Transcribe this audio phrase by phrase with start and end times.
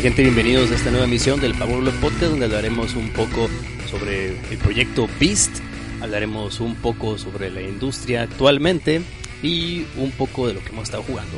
[0.00, 0.22] gente?
[0.22, 3.50] Bienvenidos a esta nueva emisión del Power Blog Podcast donde hablaremos un poco
[3.90, 5.58] sobre el proyecto Beast,
[6.00, 9.02] hablaremos un poco sobre la industria actualmente
[9.42, 11.36] y un poco de lo que hemos estado jugando.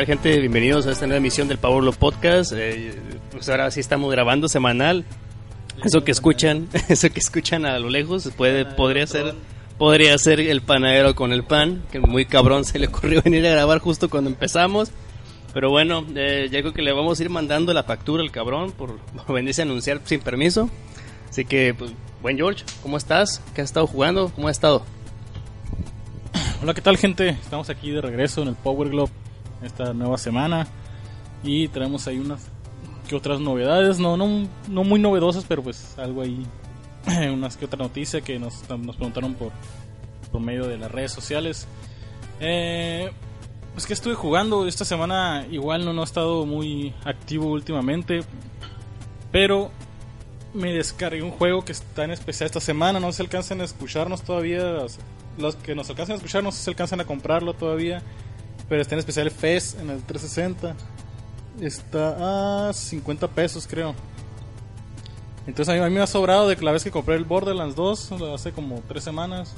[0.00, 0.38] Tal gente?
[0.38, 2.54] Bienvenidos a esta nueva emisión del Power Blog Podcast.
[2.56, 2.94] Eh,
[3.32, 5.04] pues ahora sí estamos grabando semanal.
[5.84, 9.34] Eso que escuchan, eso que escuchan a lo lejos puede, podría ser
[9.76, 13.50] podría ser el panadero con el pan, que muy cabrón se le ocurrió venir a
[13.50, 14.90] grabar justo cuando empezamos.
[15.52, 18.72] Pero bueno, eh, ya creo que le vamos a ir mandando la factura al cabrón
[18.72, 20.70] por, por venirse a anunciar sin permiso.
[21.28, 21.90] Así que, pues,
[22.22, 23.42] buen George, ¿cómo estás?
[23.54, 24.30] ¿Qué has estado jugando?
[24.34, 24.82] ¿Cómo has estado?
[26.62, 27.28] Hola, ¿qué tal gente?
[27.28, 29.10] Estamos aquí de regreso en el Power Glove
[29.62, 30.66] esta nueva semana
[31.42, 32.46] y traemos ahí unas
[33.08, 36.46] que otras novedades, no, no, no muy novedosas, pero pues algo ahí,
[37.32, 39.50] unas que otra noticia que nos, nos preguntaron por,
[40.30, 41.66] por medio de las redes sociales.
[42.38, 43.10] Eh,
[43.72, 48.20] pues que estuve jugando esta semana, igual no, no he estado muy activo últimamente,
[49.32, 49.70] pero
[50.54, 54.22] me descargué un juego que está en especial esta semana, no se alcanzan a escucharnos
[54.22, 54.86] todavía,
[55.38, 58.02] los que nos alcanzan a escuchar no si alcanzan a comprarlo todavía,
[58.70, 60.74] pero está en especial FES en el 360.
[61.60, 63.94] Está a 50 pesos, creo.
[65.46, 67.24] Entonces a mí, a mí me ha sobrado de que la vez que compré el
[67.24, 69.54] Borderlands 2, hace como 3 semanas.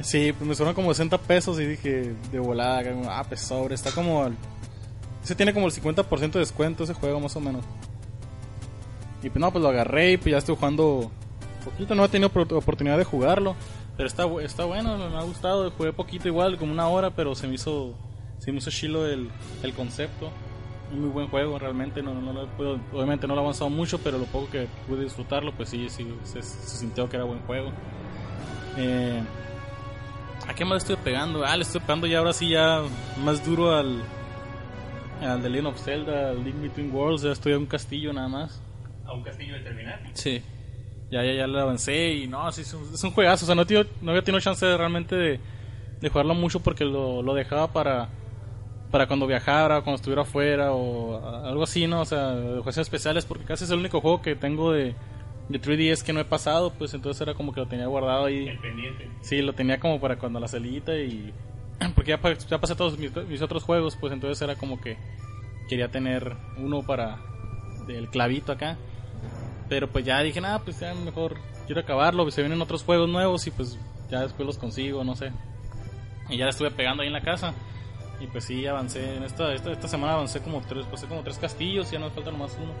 [0.00, 3.90] Sí, pues me sobraron como 60 pesos y dije de volada, ah, pues sobre, está
[3.90, 4.22] como...
[4.22, 4.36] al-
[5.24, 7.64] Ese tiene como el 50% de descuento ese juego más o menos.
[9.24, 11.10] Y pues no, pues lo agarré y pues ya estoy jugando
[11.64, 13.56] poquito, no he tenido oportunidad de jugarlo.
[13.98, 17.46] Pero está, está bueno, me ha gustado, jugué poquito igual, como una hora, pero se
[17.48, 17.94] me hizo,
[18.38, 19.28] se me hizo chilo el,
[19.62, 20.30] el concepto.
[20.90, 23.98] Un muy buen juego, realmente, no, no lo podido- obviamente no lo he avanzado mucho,
[23.98, 27.40] pero lo poco que pude disfrutarlo, pues sí, sí se, se sintió que era buen
[27.40, 27.72] juego.
[28.78, 29.20] Eh,
[30.46, 31.44] ¿A qué más le estoy pegando?
[31.44, 32.80] Ah, le estoy pegando ya ahora sí ya
[33.22, 34.00] más duro al,
[35.20, 38.28] al The Legend of Zelda, al Link Between Worlds, ya estoy a un castillo nada
[38.28, 38.62] más.
[39.04, 40.00] ¿A un castillo de terminar?
[40.14, 40.40] Sí.
[41.10, 43.44] Ya, ya, ya le avancé y no, sí, es un, es un juegazo.
[43.44, 45.40] O sea, no, tío, no había tenido chance de, realmente de,
[46.00, 48.08] de jugarlo mucho porque lo, lo dejaba para,
[48.90, 52.02] para cuando viajara, cuando estuviera afuera o algo así, ¿no?
[52.02, 54.94] O sea, de ocasiones especiales porque casi es el único juego que tengo de,
[55.48, 58.56] de 3DS que no he pasado, pues entonces era como que lo tenía guardado ahí.
[58.60, 59.10] pendiente.
[59.22, 61.32] Sí, lo tenía como para cuando la salita y...
[61.94, 62.20] Porque ya,
[62.50, 64.96] ya pasé todos mis, mis otros juegos, pues entonces era como que
[65.68, 67.18] quería tener uno para
[67.86, 68.76] del clavito acá.
[69.68, 71.36] Pero pues ya dije, nada, pues ya mejor
[71.66, 73.78] quiero acabarlo, pues se vienen otros juegos nuevos y pues
[74.10, 75.30] ya después los consigo, no sé.
[76.30, 77.52] Y ya le estuve pegando ahí en la casa.
[78.20, 79.16] Y pues sí, avancé.
[79.16, 82.12] En esta, esta, esta semana avancé como tres, pasé como tres castillos y ya nos
[82.12, 82.72] falta nomás uno.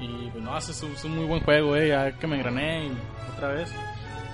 [0.00, 2.86] Y pues no, es un, es un muy buen juego, eh, ya que me engrané
[2.86, 2.92] y
[3.34, 3.72] otra vez.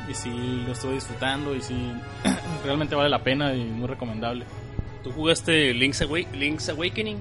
[0.09, 1.93] Y sí, lo estoy disfrutando y sí,
[2.65, 4.45] realmente vale la pena y muy recomendable.
[5.05, 7.19] ¿Tú jugaste Link's, Awa- Link's Awakening?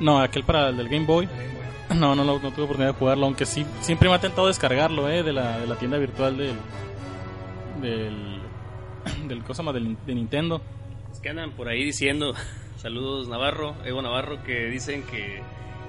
[0.00, 1.28] No, aquel para el del Game Boy.
[1.94, 5.22] No, no, no, tuve oportunidad de jugarlo, aunque sí, siempre me ha tentado descargarlo, eh,
[5.22, 6.56] de la, de la tienda virtual del,
[7.80, 8.40] del,
[9.28, 10.60] del cosa más del, de Nintendo.
[11.12, 12.34] Es que andan por ahí diciendo,
[12.76, 15.40] saludos Navarro, Evo Navarro, que dicen que,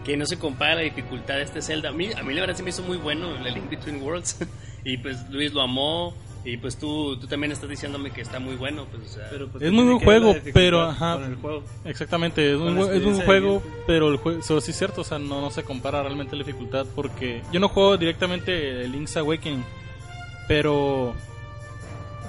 [0.05, 1.89] que no se compara la dificultad de este Zelda.
[1.89, 4.37] A mí, a mí la verdad se me hizo muy bueno el Link Between Worlds.
[4.85, 6.13] y pues Luis lo amó.
[6.45, 8.85] Y pues tú, tú también estás diciéndome que está muy bueno.
[8.89, 11.19] Pues, o sea, pues, Es muy buen juego, pero ajá,
[11.83, 15.41] Exactamente, es un, es un juego, pero el juego, sí es cierto, o sea, no,
[15.41, 19.65] no se compara realmente la dificultad porque yo no juego directamente el Link's Awakening,
[20.47, 21.13] pero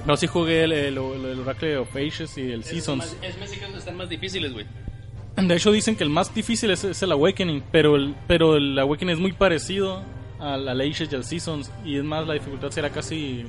[0.07, 2.99] no sí jugué el, el, el Oracle of Ages y el es, Seasons.
[2.99, 4.67] más, es que están más difíciles, güey.
[5.37, 8.79] De hecho dicen que el más difícil es, es el Awakening, pero el, pero el
[8.79, 10.03] Awakening es muy parecido
[10.41, 13.45] al, al Ages y al Seasons y es más la dificultad será casi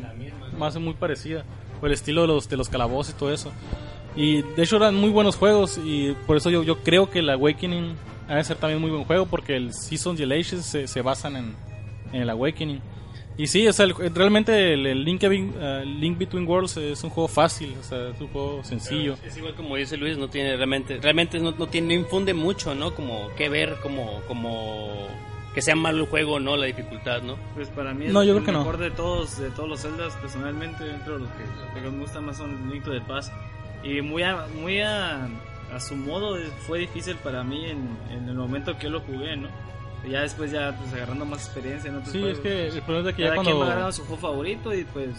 [0.58, 1.44] más muy parecida
[1.80, 3.52] por el estilo de los de los calabozos y todo eso.
[4.16, 7.30] Y de hecho eran muy buenos juegos y por eso yo, yo creo que el
[7.30, 7.96] Awakening
[8.28, 11.02] ha de ser también muy buen juego porque el Seasons y el Ages se, se
[11.02, 11.56] basan en,
[12.14, 12.82] en el Awakening.
[13.38, 17.10] Y sí, o sea, el- realmente el, el Link, eh, Link Between Worlds es un
[17.10, 19.16] juego fácil, o sea, es un juego sencillo.
[19.26, 22.76] Es igual como dice Luis, no tiene realmente, realmente no, no tiene, no infunde mucho,
[22.76, 22.94] ¿no?
[22.94, 25.08] Como que ver, como, como
[25.54, 27.36] que sea malo el juego o no, la dificultad, ¿no?
[27.56, 28.60] Pues para mí es No, yo el creo que no.
[28.60, 32.00] mejor de todos, de todos los Zeldas, personalmente, dentro de los que, lo que me
[32.02, 33.32] gusta más son Link to the Past.
[33.84, 35.28] Y muy a, muy a,
[35.74, 39.36] a su modo eh, fue difícil para mí en, en el momento que lo jugué,
[39.36, 39.50] ¿no?
[40.10, 42.38] Ya después ya pues agarrando más experiencia en otros Sí, juegos.
[42.38, 43.64] es que el problema es de que Cada ya quien va cuando...
[43.72, 45.10] agarrando su juego favorito y pues...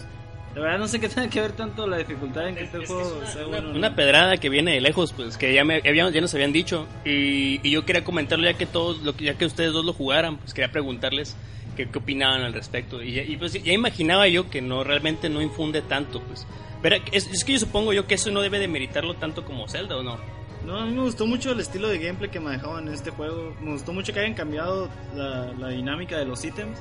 [0.55, 3.21] La verdad no sé qué tiene que ver tanto la dificultad en que este juego
[3.25, 3.69] sea Una, bueno.
[3.71, 3.77] ¿no?
[3.77, 6.85] una pedrada que viene de lejos, pues que ya, me, habíamos- ya nos habían dicho.
[7.05, 10.37] Y, y yo quería comentarlo ya que todos, lo, ya que ustedes dos lo jugaran,
[10.37, 11.35] pues quería preguntarles
[11.75, 13.01] qué, qué opinaban al respecto.
[13.01, 16.45] Y, ya- y, pues ya imaginaba yo que no realmente no infunde tanto, pues.
[16.83, 19.67] Pero es, es que yo supongo yo que eso no debe de meritarlo tanto como
[19.67, 20.19] Zelda, ¿o no?
[20.67, 23.55] No, a mí me gustó mucho el estilo de gameplay que manejaban en este juego.
[23.59, 26.79] Me gustó mucho que hayan cambiado la, la dinámica de los ítems.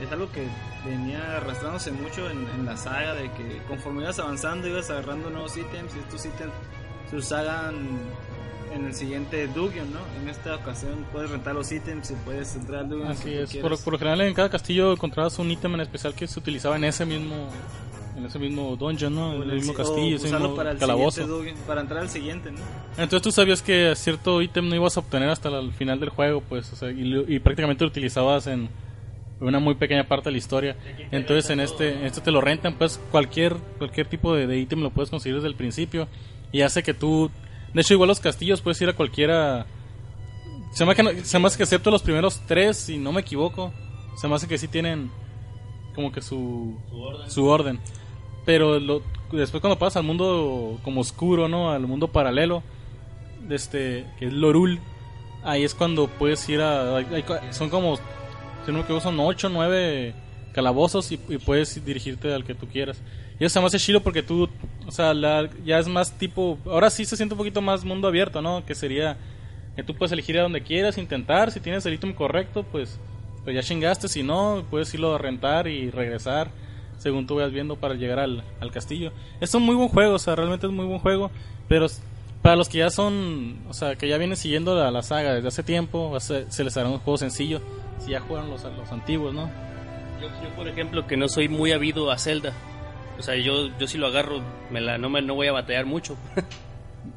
[0.00, 0.46] Es algo que
[0.84, 5.56] venía arrastrándose mucho en, en la saga, de que conforme ibas avanzando ibas agarrando nuevos
[5.56, 6.52] ítems y estos ítems
[7.10, 7.74] se usaban
[8.72, 10.00] en el siguiente dungeon, ¿no?
[10.20, 13.78] En esta ocasión puedes rentar los ítems y puedes entrar al dungeon Así es, por,
[13.82, 16.84] por lo general en cada castillo encontrabas un ítem en especial que se utilizaba en
[16.84, 17.48] ese mismo
[18.16, 19.32] en ese mismo dungeon, ¿no?
[19.32, 21.26] En en el mismo castillo, ese mismo para el calabozo.
[21.26, 22.58] dungeon, para entrar al siguiente, ¿no?
[22.92, 26.40] Entonces tú sabías que cierto ítem no ibas a obtener hasta el final del juego,
[26.40, 28.68] pues, o sea, y, y prácticamente lo utilizabas en
[29.40, 30.76] una muy pequeña parte de la historia.
[31.12, 34.80] Entonces en este, en este te lo rentan, pues cualquier cualquier tipo de, de ítem
[34.82, 36.08] lo puedes conseguir desde el principio
[36.52, 37.30] y hace que tú,
[37.74, 39.66] de hecho igual los castillos puedes ir a cualquiera.
[40.72, 43.12] Se me hace que, no- se me hace que excepto los primeros tres, si no
[43.12, 43.72] me equivoco,
[44.16, 45.10] se me hace que sí tienen
[45.94, 46.76] como que su
[47.28, 47.78] su orden.
[48.44, 49.02] Pero lo-
[49.32, 51.70] después cuando pasas al mundo como oscuro, ¿no?
[51.70, 52.62] Al mundo paralelo,
[53.50, 54.78] este, que es Lorul,
[55.44, 56.96] ahí es cuando puedes ir a...
[56.96, 57.98] hay- hay- son como,
[58.64, 60.14] si no me equivoco, son 8 o 9
[60.52, 63.00] calabozos y, puedes dirigirte al que tú quieras.
[63.38, 64.48] Y eso se me hace chido porque tú,
[64.86, 65.12] o sea,
[65.64, 66.58] ya es más tipo...
[66.66, 68.64] Ahora sí se siente un poquito más mundo abierto, ¿no?
[68.66, 69.16] Que sería
[69.76, 72.98] que tú puedes elegir a donde quieras, intentar, si tienes el ítem correcto, pues,
[73.44, 76.50] pues ya chingaste, si no, puedes irlo a rentar y regresar
[76.98, 79.12] según tú vayas viendo para llegar al, al castillo.
[79.40, 81.30] Es un muy buen juego, o sea, realmente es muy buen juego,
[81.68, 81.86] pero
[82.48, 85.48] para los que ya son, o sea, que ya vienen siguiendo la, la saga desde
[85.48, 87.60] hace tiempo, se les hará un juego sencillo,
[87.98, 89.50] si ya jugaron los, los antiguos, ¿no?
[90.18, 92.54] Yo, yo, por ejemplo, que no soy muy habido a Zelda.
[93.18, 94.40] O sea, yo, yo si lo agarro,
[94.70, 96.16] me la, no, me, no voy a batallar mucho.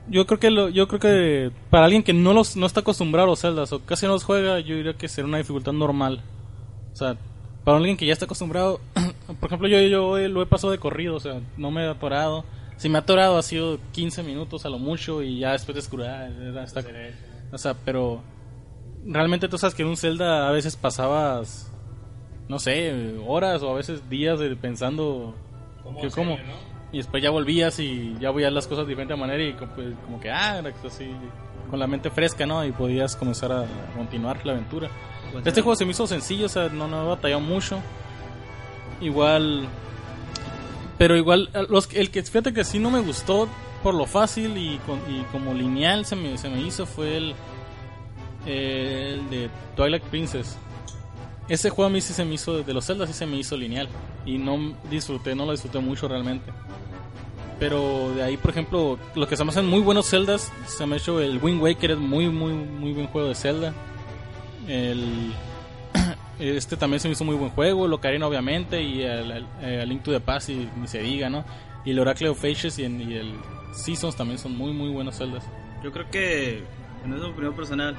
[0.10, 3.28] Yo creo que lo, yo creo que para alguien que no los no está acostumbrado
[3.28, 6.22] a los Zeldas o casi no los juega, yo diría que será una dificultad normal.
[6.92, 7.16] O sea,
[7.63, 8.81] para alguien que ya está acostumbrado,
[9.39, 12.44] por ejemplo, yo, yo lo he pasado de corrido, o sea, no me he atorado.
[12.81, 16.28] Si me ha atorado ha sido 15 minutos a lo mucho y ya después ah,
[16.28, 16.83] era esta-
[17.51, 18.24] o sea, pero
[19.06, 21.72] realmente tú sabes que en un Zelda a veces pasabas,
[22.48, 25.36] no sé, horas o a veces días de- pensando
[26.01, 26.39] que cómo.
[26.92, 30.19] Y después ya volvías y ya veías las cosas de diferente manera y pues, como
[30.19, 31.07] que, ah, era así,
[31.69, 32.66] con la mente fresca, ¿no?
[32.66, 33.63] Y podías comenzar a
[33.95, 34.89] continuar la aventura.
[35.31, 35.66] Pues, Este ¿no?
[35.66, 37.80] juego se me hizo sencillo, o sea, no, no he batallado mucho.
[39.01, 39.68] Igual.
[41.01, 43.48] Pero igual, a- los, el que fíjate que sí no me gustó
[43.81, 47.33] por lo fácil y, con- y como lineal se me, se me hizo fue el,
[48.45, 50.57] el de Twilight Princess.
[51.50, 53.57] Ese juego a mí sí se me hizo, de los Zelda sí se me hizo
[53.57, 53.89] lineal.
[54.27, 56.51] Y no disfruté, no lo disfruté mucho realmente.
[57.59, 60.94] Pero de ahí, por ejemplo, lo que se me hacen muy buenos Zeldas, se me
[60.94, 63.74] ha hecho el Wind Waker, es muy, muy, muy buen juego de Zelda.
[64.68, 65.33] El,
[66.50, 69.90] este también se me hizo muy buen juego, el Ocarina obviamente, y el, el- el
[69.90, 71.44] Link to the Past, y ni se diga, ¿no?
[71.86, 73.34] Y el Oracle of Ages y, y el
[73.74, 75.44] Seasons también son muy, muy buenos Zeldas.
[75.84, 76.64] Yo creo que,
[77.06, 77.95] en eso opinión personal,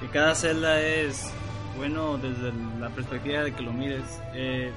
[0.00, 1.30] que cada celda es
[1.76, 4.02] bueno desde la perspectiva de que lo mires.
[4.34, 4.70] Eh,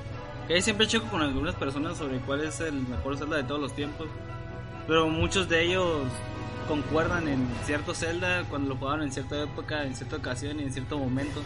[0.48, 3.74] que siempre choco con algunas personas sobre cuál es el mejor celda de todos los
[3.76, 4.08] tiempos,
[4.88, 6.04] pero muchos de ellos
[6.70, 10.72] concuerdan en cierto celda cuando lo jugaron en cierta época, en cierta ocasión y en
[10.72, 11.42] cierto momento.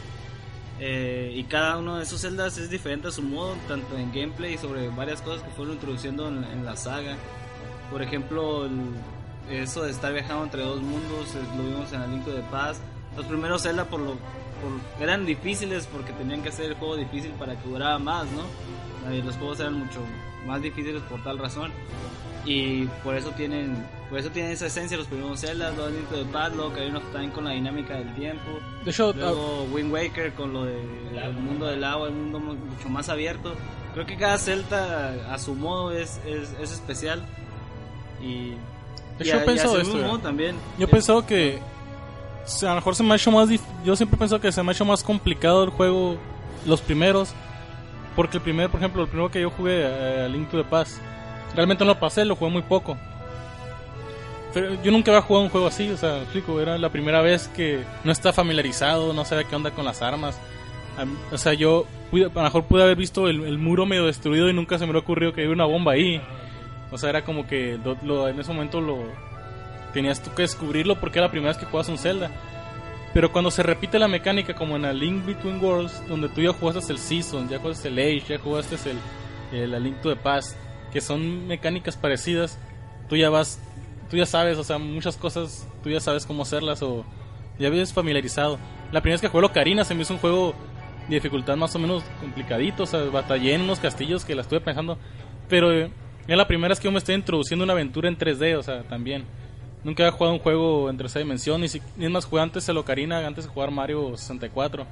[0.84, 4.56] Eh, y cada uno de esos celdas es diferente a su modo, tanto en gameplay
[4.56, 7.18] y sobre varias cosas que fueron introduciendo en, en la saga.
[7.92, 8.96] Por ejemplo, el-
[9.50, 12.82] eso de estar viajando entre dos mundos, lo vimos en el Link the Past.
[13.16, 17.32] Los primeros Zelda por lo, por- eran difíciles porque tenían que hacer el juego difícil
[17.32, 19.12] para que durara más, ¿no?
[19.12, 20.00] Eh, los juegos eran mucho
[20.48, 21.72] más difíciles por tal razón.
[22.46, 26.16] Y por eso tienen, por eso tienen esa esencia los primeros Zelda, luego Link to
[26.18, 28.44] the Past, luego Ocarina of Time con la dinámica del tiempo.
[28.86, 32.90] De hecho, Luego Wind Waker con lo del mundo del agua, el mundo mu- mucho
[32.90, 33.54] más abierto.
[33.94, 37.24] Creo que cada Celta a su modo es, es, es especial.
[38.22, 38.58] Y, De
[39.20, 40.56] y hecho, he y pensado a su esto, modo también.
[40.78, 41.60] Yo he pensado que
[42.44, 44.42] o sea, a lo mejor se me ha hecho más dif- yo siempre he pensado
[44.42, 46.18] que se me ha hecho más complicado el juego
[46.66, 47.34] los primeros
[48.16, 50.98] porque el primer, por ejemplo, el primero que yo jugué eh, Link to the Past,
[51.56, 52.98] realmente no lo pasé, lo jugué muy poco.
[54.54, 57.48] Pero yo nunca había jugado un juego así, o sea, explico, era la primera vez
[57.50, 60.38] que no estaba familiarizado, no sabía qué onda con las armas.
[61.32, 64.50] O sea, yo pude- a lo mejor pude haber visto el, el muro medio destruido
[64.50, 66.22] y nunca se me ocurrido que había una bomba ahí.
[66.92, 68.98] O sea, era como que lo- lo- en ese momento lo,
[69.94, 72.30] tenías tú que descubrirlo porque era la primera vez que jugabas un Zelda.
[73.14, 76.52] Pero cuando se repite la mecánica, como en la Link Between Worlds, donde tú ya
[76.52, 80.16] jugaste el Season, ya jugaste el Age, ya jugaste el, el, la Link to the
[80.18, 80.58] Past,
[80.92, 82.58] que son mecánicas parecidas,
[83.10, 83.60] tú ya vas,
[84.12, 87.06] tú ya sabes, o sea, muchas cosas, tú ya sabes cómo hacerlas o
[87.58, 88.60] ya habías familiarizado.
[88.92, 90.54] La primera vez que jugué Ocarina se me hizo un juego
[91.08, 94.60] de dificultad más o menos complicadito, o sea, batallé en unos castillos que la estuve
[94.60, 94.98] pensando,
[95.48, 95.90] pero eh,
[96.28, 98.84] es la primera vez que yo me estoy introduciendo una aventura en 3D, o sea,
[98.84, 99.24] también.
[99.84, 102.78] Nunca había jugado un juego en tercera dimensión, ni, si, es más jugué antes el
[102.78, 104.86] Ocarina, antes de jugar Mario 64.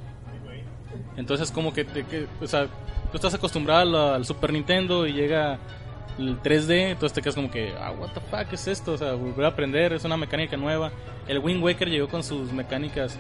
[1.18, 2.68] Entonces como que, te, que o sea,
[3.12, 5.60] tú estás acostumbrado al, al Super Nintendo y llega
[6.20, 9.14] el 3D, entonces te quedas como que, ah, what the fuck es esto, o sea,
[9.14, 10.92] volver a aprender, es una mecánica nueva.
[11.28, 13.18] El Wind Waker llegó con sus mecánicas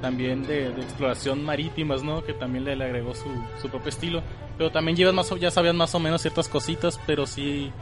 [0.00, 2.22] también de, de exploración marítimas, ¿no?
[2.22, 3.28] Que también le, le agregó su,
[3.60, 4.22] su, propio estilo.
[4.58, 7.72] Pero también llevas más, ya sabías más o menos ciertas cositas, pero sí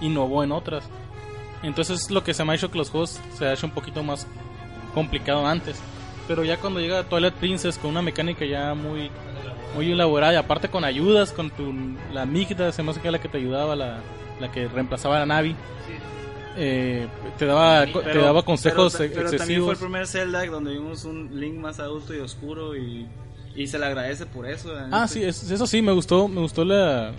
[0.00, 0.88] innovó en otras.
[1.62, 4.02] Entonces lo que se me ha hecho que los juegos se ha hecho un poquito
[4.02, 4.26] más
[4.94, 5.80] complicado antes.
[6.26, 9.10] Pero ya cuando llega Twilight Princess con una mecánica ya muy
[9.76, 11.72] muy elaborada y aparte con ayudas, con tu,
[12.12, 14.00] la Migda, se me hace que era la que te ayudaba, la,
[14.40, 15.54] la que reemplazaba a la Navi.
[16.58, 17.06] Eh,
[17.38, 19.38] te daba pero, te daba consejos pero, pero excesivos.
[19.38, 23.06] también fue el primer Zelda donde vimos un Link más adulto y oscuro y,
[23.54, 24.72] y se le agradece por eso.
[24.90, 27.12] Ah, sí, eso, eso sí, me gustó, me gustó la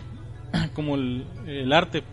[0.73, 2.03] como el, el arte,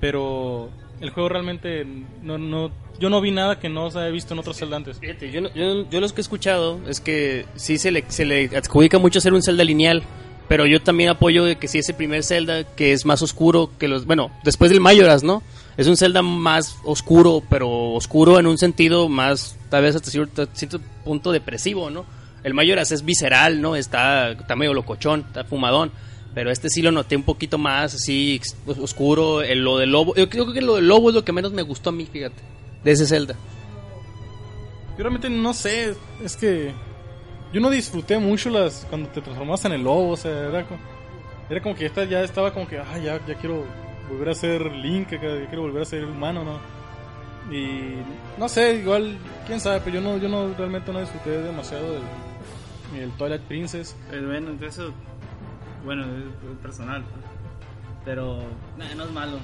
[0.00, 1.86] pero el juego realmente
[2.22, 4.98] no, no yo no vi nada que no se haya visto en otros Zelda antes.
[4.98, 8.50] Fíjate, yo, yo, yo, los que he escuchado es que sí se le, se le
[8.56, 10.02] adjudica mucho ser un Zelda lineal,
[10.48, 13.88] pero yo también apoyo de que sí ese primer Zelda que es más oscuro que
[13.88, 15.42] los, bueno, después del Mayoras, ¿no?
[15.76, 20.46] Es un Zelda más oscuro, pero oscuro en un sentido más, tal vez hasta cierto,
[20.52, 22.04] cierto punto depresivo, ¿no?
[22.44, 23.74] El Mayoras es visceral, ¿no?
[23.74, 25.90] Está, está medio locochón, está fumadón.
[26.34, 29.40] Pero este sí lo noté un poquito más así oscuro.
[29.40, 30.14] El, lo del lobo.
[30.16, 32.42] Yo creo que lo del lobo es lo que menos me gustó a mí, fíjate.
[32.84, 33.34] De ese Zelda.
[34.96, 35.94] Yo realmente no sé.
[36.22, 36.72] Es que.
[37.52, 40.10] Yo no disfruté mucho las cuando te transformabas en el lobo.
[40.10, 40.80] O sea, era como,
[41.48, 42.78] era como que esta ya estaba como que.
[42.78, 43.64] Ah, ya, ya quiero
[44.10, 45.10] volver a ser Link.
[45.10, 47.54] Ya quiero volver a ser humano, ¿no?
[47.54, 47.94] Y.
[48.38, 49.16] No sé, igual.
[49.46, 49.80] Quién sabe.
[49.84, 52.02] Pero yo no, yo no realmente no disfruté demasiado del.
[53.00, 53.96] El Twilight Princess.
[54.08, 54.84] Pero bueno, entonces
[55.84, 57.04] bueno, es personal,
[58.04, 58.38] pero
[58.76, 59.38] nah, no es malo.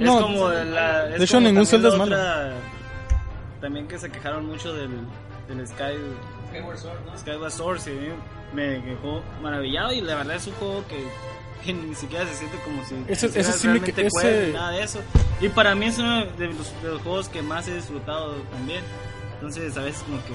[0.00, 2.16] Es como la, de hecho, ningún Zelda es malo.
[3.60, 4.90] También que se quejaron mucho del,
[5.48, 5.96] del Sky,
[6.50, 7.18] Skyward Sword, ¿no?
[7.18, 7.92] Skyward Sword, sí,
[8.52, 11.04] me dejó maravillado y la verdad es un juego que,
[11.64, 14.52] que ni siquiera se siente como si ese, ese sí realmente me, ese...
[14.52, 15.00] nada de eso.
[15.40, 18.82] Y para mí es uno de los, de los juegos que más he disfrutado también.
[19.34, 20.32] Entonces, a veces como que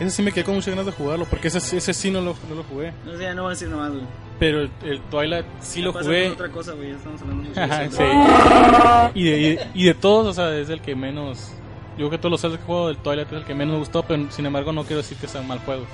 [0.00, 2.34] ese sí me quedé con muchas ganas de jugarlo, porque ese, ese sí no lo,
[2.48, 2.92] no lo jugué.
[3.04, 4.02] No sé, ya no voy a decir nomás, güey.
[4.38, 6.30] Pero el, el Twilight sí Ya lo jugué.
[6.30, 8.02] otra cosa, güey, ya estamos hablando mucho de sí.
[9.14, 11.52] Y de, y, de, y de todos, o sea, es el que menos.
[11.92, 14.02] Yo creo que todos los he jugado del Twilight es el que menos me gustó,
[14.02, 15.84] pero sin embargo no quiero decir que sea un mal juego.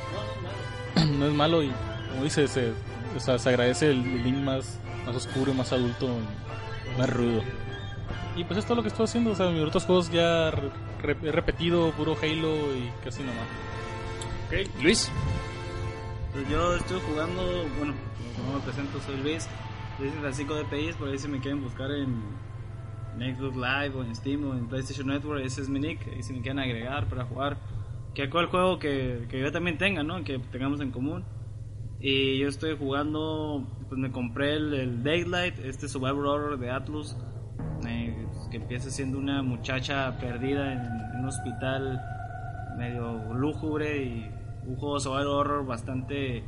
[1.19, 1.71] No es malo y,
[2.11, 2.73] como dice, se,
[3.17, 6.09] o sea, se agradece el, el Link más, más oscuro, más adulto,
[6.97, 7.43] más rudo.
[8.37, 10.71] Y pues es todo lo que estoy haciendo, o sea, mis otros juegos ya re,
[11.03, 13.47] re, he repetido puro Halo y casi nomás.
[14.47, 14.71] Okay.
[14.81, 15.11] Luis.
[16.33, 17.43] Pues yo estoy jugando,
[17.79, 17.95] bueno,
[18.39, 19.49] como me presento, soy Luis.
[19.99, 22.23] Luis Francisco de PIs, por ahí si me quieren buscar en,
[23.19, 26.07] Xbox Live o en Steam o en PlayStation Network, ese es mi nick.
[26.17, 27.59] Y si me quieren agregar para jugar,
[28.15, 30.23] que cual juego que, que yo también tenga, ¿no?
[30.23, 31.25] Que tengamos en común.
[32.01, 37.17] Y yo estoy jugando, pues me compré el, el Daylight, este survival horror de Atlus,
[37.89, 42.01] eh, que empieza siendo una muchacha perdida en, un hospital
[42.77, 44.31] medio lúgubre y
[44.67, 46.45] un juego survival horror bastante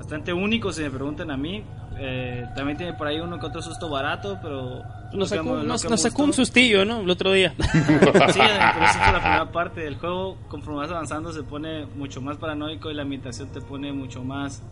[0.00, 1.62] bastante único si me preguntan a mí
[1.98, 5.88] eh, también tiene por ahí uno que otro susto barato pero nos sacó, me- nos,
[5.88, 7.00] nos sacó un sustillo, ¿no?
[7.00, 7.52] El otro día.
[7.58, 10.36] sí, pero eso fue la primera parte del juego.
[10.48, 14.62] Conforme vas avanzando se pone mucho más paranoico y la ambientación te pone mucho más,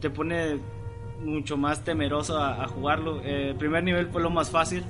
[0.00, 0.58] te pone
[1.24, 3.22] mucho más temeroso a, a jugarlo.
[3.24, 4.84] Eh, el primer nivel fue lo más fácil,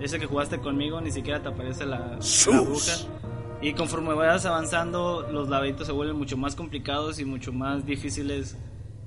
[0.00, 2.92] ese que jugaste conmigo, ni siquiera te aparece la, la bruja.
[3.60, 8.56] Y conforme vayas avanzando, los laberintos se vuelven mucho más complicados y mucho más difíciles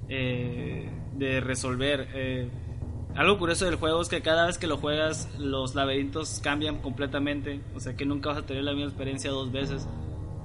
[0.10, 2.08] eh, de resolver.
[2.14, 2.50] Eh,
[3.16, 7.62] algo curioso del juego es que cada vez que lo juegas, los laberintos cambian completamente.
[7.76, 9.88] O sea que nunca vas a tener la misma experiencia dos veces.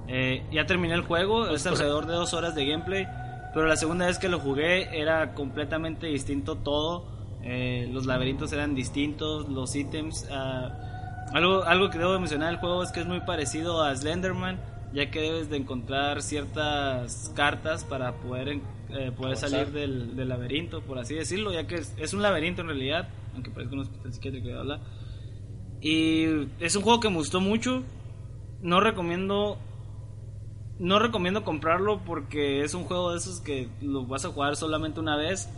[0.09, 3.07] Eh, ya terminé el juego, es alrededor de dos horas de gameplay.
[3.53, 7.05] Pero la segunda vez que lo jugué era completamente distinto todo.
[7.43, 10.29] Los laberintos eran distintos, los ítems.
[10.31, 10.91] ah,
[11.33, 14.59] algo, algo que debo de mencionar del juego es que es muy parecido a Slenderman,
[14.93, 18.59] ya que debes de encontrar ciertas cartas para poder,
[18.93, 22.63] eh, poder salir del, del laberinto, por así decirlo, ya que es, es un laberinto
[22.63, 24.81] en realidad, aunque parezca un hospital psiquiátrico de habla.
[25.81, 26.25] Y
[26.59, 27.83] es un juego que me gustó mucho.
[28.63, 29.59] No recomiendo
[30.79, 34.99] no recomiendo comprarlo porque es un juego de esos que lo vas a jugar solamente
[34.99, 35.49] una vez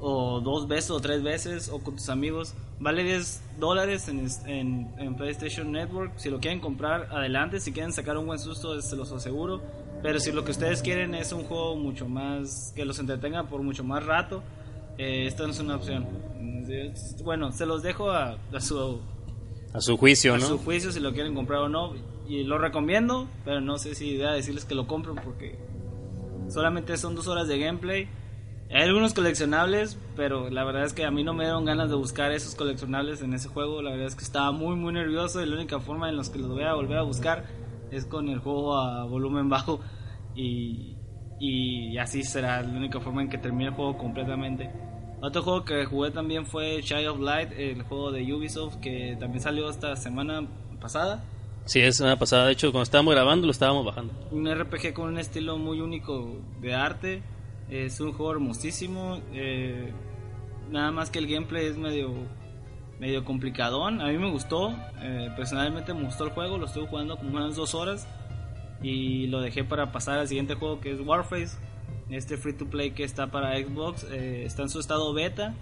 [0.00, 2.54] o dos veces o tres veces o con tus amigos.
[2.80, 6.14] Vale 10 dólares en, en, en, PlayStation Network.
[6.16, 7.60] Si lo quieren comprar, adelante.
[7.60, 9.62] Si quieren sacar un buen susto, se los aseguro.
[10.04, 13.62] Pero si lo que ustedes quieren es un juego mucho más que los entretenga por
[13.62, 14.42] mucho más rato,
[14.98, 16.06] eh, esta no es una opción.
[17.24, 19.00] Bueno, se los dejo a, a su
[19.72, 20.46] a su juicio, a ¿no?
[20.46, 21.94] su juicio si lo quieren comprar o no.
[22.28, 25.58] Y lo recomiendo, pero no sé si idea decirles que lo compren porque
[26.50, 28.06] solamente son dos horas de gameplay.
[28.70, 31.96] Hay algunos coleccionables, pero la verdad es que a mí no me dieron ganas de
[31.96, 33.80] buscar esos coleccionables en ese juego.
[33.80, 36.38] La verdad es que estaba muy, muy nervioso y la única forma en la que
[36.38, 37.63] los voy a volver a buscar
[37.94, 39.80] es con el juego a volumen bajo.
[40.34, 40.96] Y,
[41.38, 44.70] y así será la única forma en que termine el juego completamente.
[45.20, 49.40] Otro juego que jugué también fue Child of Light, el juego de Ubisoft que también
[49.40, 50.46] salió esta semana
[50.80, 51.24] pasada.
[51.64, 52.46] Sí, es semana pasada.
[52.46, 54.12] De hecho, cuando estábamos grabando, lo estábamos bajando.
[54.30, 57.22] Un RPG con un estilo muy único de arte.
[57.70, 59.20] Es un juego hermosísimo.
[59.32, 59.92] Eh,
[60.70, 62.12] nada más que el gameplay es medio
[63.04, 64.00] medio complicadón.
[64.00, 64.74] A mí me gustó.
[65.02, 66.56] Eh, personalmente me gustó el juego.
[66.56, 68.08] Lo estuve jugando como unas dos horas.
[68.82, 71.58] Y lo dejé para pasar al siguiente juego que es Warface.
[72.08, 74.06] Este free to play que está para Xbox.
[74.10, 75.54] Eh, está en su estado beta.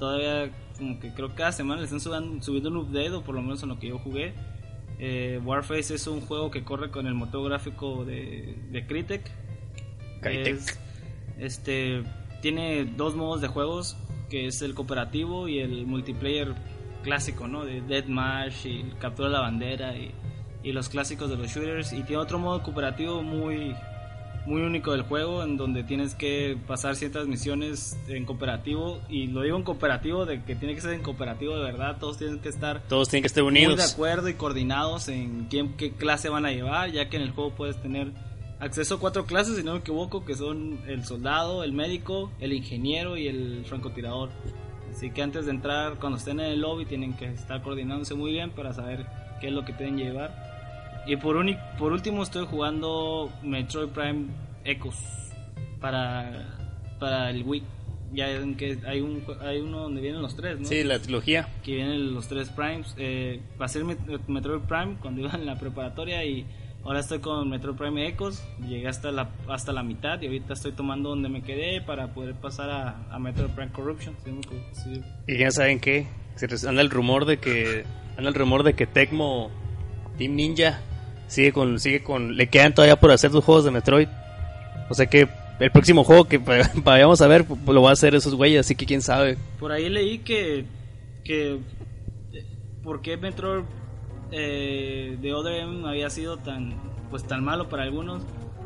[0.00, 3.12] Todavía como que creo que cada semana le están subiendo, subiendo un update.
[3.12, 4.34] O por lo menos en lo que yo jugué.
[4.98, 9.30] Eh, Warface es un juego que corre con el motor gráfico de, de Crytek.
[10.20, 10.54] Crytek.
[10.56, 10.80] Es-
[11.38, 12.02] este
[12.40, 13.96] tiene dos modos de juegos,
[14.28, 16.54] que es el cooperativo y el multiplayer
[17.02, 17.64] clásico, ¿no?
[17.64, 20.10] De Deathmatch y captura de la bandera y,
[20.62, 21.92] y los clásicos de los shooters.
[21.92, 23.74] Y tiene otro modo cooperativo muy
[24.44, 29.42] muy único del juego en donde tienes que pasar ciertas misiones en cooperativo y lo
[29.42, 32.48] digo en cooperativo de que tiene que ser en cooperativo de verdad todos tienen que
[32.48, 33.92] estar Todos tienen que estar muy de unidos.
[33.92, 37.52] acuerdo y coordinados en quién, qué clase van a llevar, ya que en el juego
[37.54, 38.10] puedes tener
[38.58, 42.52] acceso a cuatro clases, si no me equivoco, que son el soldado, el médico, el
[42.52, 44.30] ingeniero y el francotirador.
[44.92, 48.30] Así que antes de entrar, cuando estén en el lobby, tienen que estar coordinándose muy
[48.30, 49.06] bien para saber
[49.40, 51.02] qué es lo que tienen que llevar.
[51.06, 54.26] Y por, uni- por último estoy jugando Metroid Prime
[54.64, 55.32] Echoes
[55.80, 56.46] para,
[57.00, 57.62] para el Wii.
[58.12, 60.66] Ya ven que hay, un, hay uno donde vienen los tres, ¿no?
[60.66, 61.48] Sí, la trilogía.
[61.64, 62.94] que vienen los tres Primes.
[62.98, 63.82] Eh, pasé
[64.28, 66.46] Metroid Prime cuando iba en la preparatoria y
[66.84, 68.42] ahora estoy con Metroid Prime Echoes.
[68.66, 72.34] Llegué hasta la, hasta la mitad y ahorita estoy tomando donde me quedé para poder
[72.34, 74.14] pasar a, a Metroid Prime Corruption.
[74.24, 74.30] Sí,
[74.72, 75.02] sí.
[75.26, 76.06] Y ya saben qué.
[76.66, 77.84] Anda el rumor de que.
[78.16, 79.50] Anda el rumor de que Tecmo.
[80.18, 80.80] Team Ninja.
[81.28, 81.78] Sigue con.
[81.78, 82.36] Sigue con.
[82.36, 84.08] Le quedan todavía por hacer dos juegos de Metroid.
[84.90, 85.28] O sea que.
[85.60, 87.44] El próximo juego que va- vayamos a ver.
[87.66, 88.60] Lo va a hacer esos güeyes.
[88.60, 89.36] Así que quién sabe.
[89.60, 90.64] Por ahí leí que.
[91.24, 91.58] que
[92.82, 93.64] ¿Por qué Metroid
[94.32, 96.74] eh, de Other M había sido tan,
[97.10, 98.22] pues, tan malo para algunos?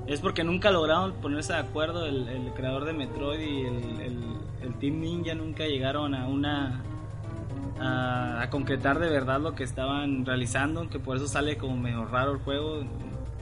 [0.06, 4.36] Es porque nunca lograron ponerse de acuerdo el, el creador de Metroid y el, el-
[4.62, 6.82] el Team Ninja nunca llegaron a una
[7.78, 12.04] a, a concretar de verdad lo que estaban realizando, que por eso sale como medio
[12.06, 12.80] raro el juego.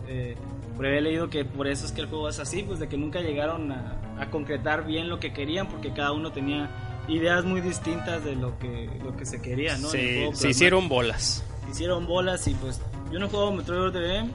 [0.09, 0.37] Eh,
[0.81, 2.97] ahí he leído que por eso es que el juego es así, pues de que
[2.99, 6.69] nunca llegaron a, a concretar bien lo que querían, porque cada uno tenía
[7.09, 9.89] ideas muy distintas de lo que, lo que se quería, ¿no?
[9.89, 11.45] Se, hicieron bolas.
[11.71, 12.81] Hicieron bolas y pues
[13.13, 14.31] yo no juego Metroid M.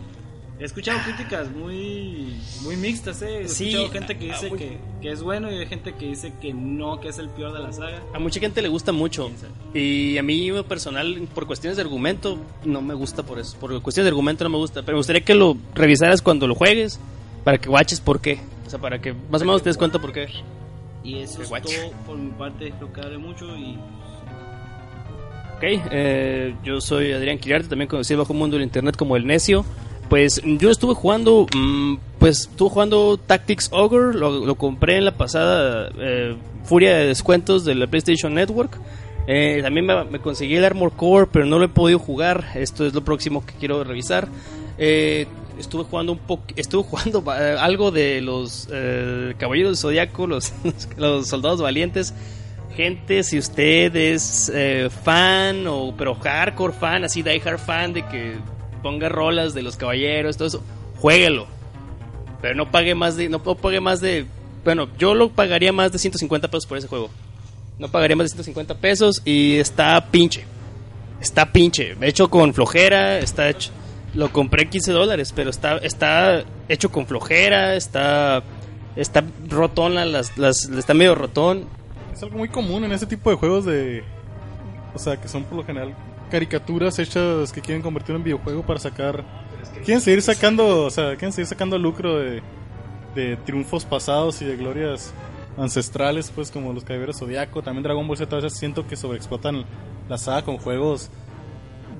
[0.59, 3.43] He escuchado críticas muy muy mixtas, ¿eh?
[3.43, 5.93] He Sí, escuchado gente que ah, dice muy- que, que es bueno y hay gente
[5.93, 8.01] que dice que no, que es el peor de la saga.
[8.13, 9.31] A mucha gente le gusta mucho.
[9.73, 13.57] Y a mí, personal, por cuestiones de argumento, no me gusta por eso.
[13.57, 14.81] Por cuestiones de argumento no me gusta.
[14.81, 16.99] Pero me gustaría que lo revisaras cuando lo juegues.
[17.45, 18.41] Para que guaches por qué.
[18.67, 20.27] O sea, para que más o menos te des cuenta por qué.
[21.05, 23.77] Y eso es todo por mi parte, lo que hablé mucho y
[25.59, 29.65] Ok, eh, yo soy Adrián Quirarte, también conocido bajo mundo del internet como El Necio.
[30.07, 35.91] Pues yo estuve jugando, mm, pues estuve jugando Tactics Ogre, lo, compré en la pasada
[35.97, 38.79] eh, furia de descuentos de la PlayStation Network.
[39.27, 42.51] Eh, también me, conseguí el Armor Core, pero no lo he podido jugar.
[42.55, 44.29] Esto es lo próximo que quiero revisar.
[44.77, 45.27] Eh,
[45.59, 47.21] estuve jugando un poco, estuve jugando
[47.59, 48.69] algo de los
[49.37, 50.53] Caballeros del Zodiaco, los
[51.27, 52.13] Soldados Valientes.
[52.79, 58.07] Gente, si usted es eh, fan o pero hardcore fan, así die hard fan de
[58.07, 58.37] que
[58.81, 60.63] ponga rolas de los caballeros, todo eso,
[60.95, 61.45] jueguelo.
[62.41, 64.27] Pero no pague más de no pague más de
[64.63, 67.09] bueno, yo lo pagaría más de 150 pesos por ese juego.
[67.79, 70.45] No pagaría más de 150 pesos y está pinche.
[71.19, 73.71] Está pinche, hecho con flojera, está hecho
[74.13, 78.41] lo compré en 15 dólares, pero está está hecho con flojera, está
[78.95, 81.77] está rotón las, las está medio rotón
[82.19, 84.03] Es algo muy común en ese tipo de juegos de...
[84.93, 85.95] O sea, que son por lo general
[86.29, 89.23] caricaturas hechas que quieren convertir en videojuego para sacar
[89.85, 92.43] quieren seguir sacando, o sea, quieren seguir sacando lucro de,
[93.15, 95.13] de triunfos pasados y de glorias
[95.57, 99.63] ancestrales, pues como los Caballeros Zodiaco, también Dragon Ball Z, a siento que sobreexplotan
[100.09, 101.09] la saga con juegos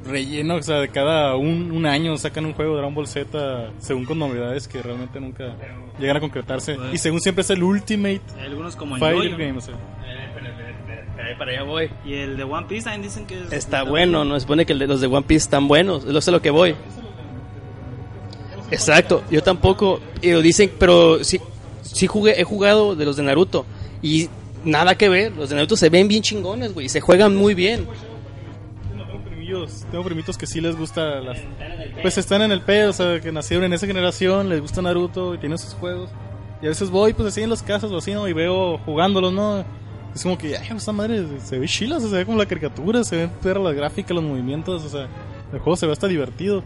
[0.06, 3.72] rellenos, o sea, de cada un, un año sacan un juego de Dragon Ball Z
[3.80, 5.54] según con novedades que realmente nunca
[6.00, 9.32] llegan a concretarse Pues- y según siempre es el Ultimate Hay algunos como el Yoyo,
[9.38, 9.76] Game, o sea.
[11.22, 11.90] Ahí para allá voy.
[12.06, 14.74] y el de One Piece también dicen que es- Está bueno, no se supone que
[14.74, 16.76] los de One Piece están buenos, lo- a lo que voy.
[18.72, 21.40] Exacto, yo tampoco, y lo dicen, pero sí,
[21.82, 23.66] sí jugué, he jugado de los de Naruto
[24.02, 24.30] y
[24.64, 27.54] nada que ver, los de Naruto se ven bien chingones, güey, y se juegan muy
[27.56, 27.88] bien.
[29.92, 31.38] Tengo primitos que sí les gusta las...
[32.02, 35.36] Pues están en el pedo, o sea, que nacieron en esa generación, les gusta Naruto
[35.36, 36.10] y tienen sus juegos.
[36.62, 38.28] Y a veces voy, pues así en los casas o así, ¿no?
[38.28, 39.64] Y veo jugándolos, ¿no?
[40.14, 43.18] Es como que, ay, esta madre se ve chila, se ve como la caricatura, se
[43.18, 45.08] ven perras las gráficas, los movimientos, o sea,
[45.54, 46.64] el juego se ve hasta divertido.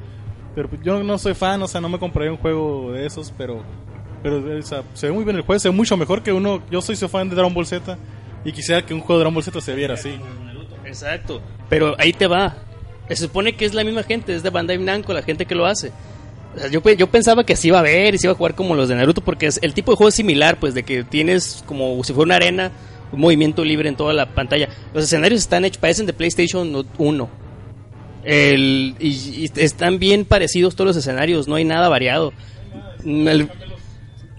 [0.55, 3.33] Pero pues, yo no soy fan, o sea, no me compraría un juego de esos,
[3.37, 3.63] pero...
[4.21, 6.63] Pero, o sea, se ve muy bien el juego, se ve mucho mejor que uno...
[6.71, 7.97] Yo soy fan de Dragon Ball Z
[8.45, 10.17] y quisiera que un juego de Dragon Ball Z se viera así.
[10.85, 12.55] Exacto, pero ahí te va.
[13.09, 15.65] Se supone que es la misma gente, es de Bandai Namco la gente que lo
[15.65, 15.91] hace.
[16.55, 18.55] O sea, yo, yo pensaba que se iba a ver y se iba a jugar
[18.55, 21.03] como los de Naruto porque es, el tipo de juego es similar, pues de que
[21.03, 22.71] tienes como si fuera una arena,
[23.11, 24.69] un movimiento libre en toda la pantalla.
[24.93, 27.29] Los escenarios están hechos, parecen de PlayStation 1.
[28.23, 29.07] El, y,
[29.43, 32.31] y están bien parecidos todos los escenarios, no hay nada variado.
[33.05, 33.49] El-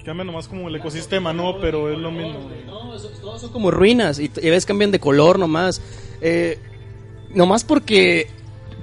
[0.04, 1.58] Cambia nomás como el ecosistema, ¿no?
[1.60, 2.50] Pero es lo mismo.
[2.66, 5.80] No, todos son como ruinas y, y a veces cambian de color nomás.
[6.20, 6.58] Eh,
[7.34, 8.28] nomás porque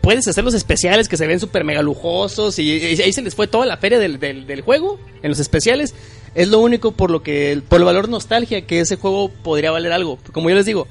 [0.02, 3.36] puedes hacer los especiales que se ven súper mega lujosos y, y ahí se les
[3.36, 5.94] fue toda la feria del, del- del juego en los especiales.
[6.36, 9.92] Es lo único por lo que, por el valor nostalgia que ese juego podría valer
[9.92, 10.18] algo.
[10.32, 10.88] Como yo les digo,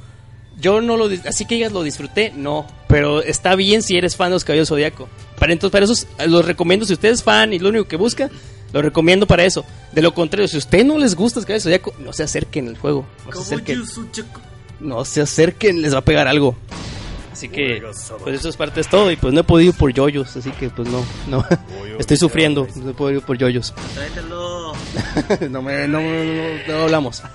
[0.61, 4.29] yo no lo, así que digas lo disfruté, no, pero está bien si eres fan
[4.29, 5.09] de los Caballeros Zodiaco.
[5.39, 8.31] Para entonces, para eso los recomiendo, si usted es fan y lo único que busca,
[8.75, 9.65] lo recomiendo para eso.
[9.93, 12.69] De lo contrario, si a usted no les gusta los Caballeros Zodiaco, no se acerquen
[12.69, 13.07] al juego.
[13.25, 13.77] No se acerquen,
[14.81, 16.55] no se acerquen, les va a pegar algo.
[17.33, 17.81] Así que,
[18.25, 20.51] pues eso es parte de todo y pues no he podido ir por yoyos, así
[20.51, 21.45] que pues no, no,
[21.99, 23.73] estoy sufriendo, no he podido ir por yoyos.
[23.95, 24.73] Tráetelo.
[25.51, 27.23] no, me, no, no, no- no hablamos.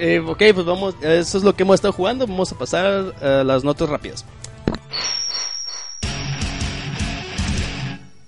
[0.00, 2.26] Eh, ok, pues vamos, eso es lo que hemos estado jugando.
[2.26, 4.24] Vamos a pasar a las notas rápidas.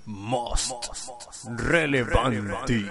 [0.06, 0.72] Most
[1.56, 2.84] relevante.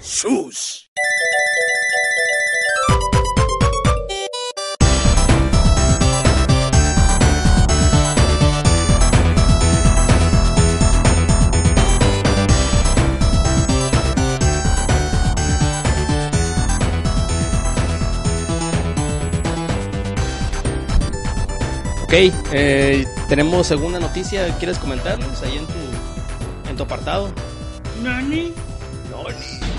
[0.00, 0.91] Sus.
[22.12, 22.18] Ok,
[22.52, 24.46] eh, tenemos segunda noticia.
[24.58, 27.32] ¿Quieres comentarnos ahí en tu, en tu apartado?
[28.02, 28.52] Nani.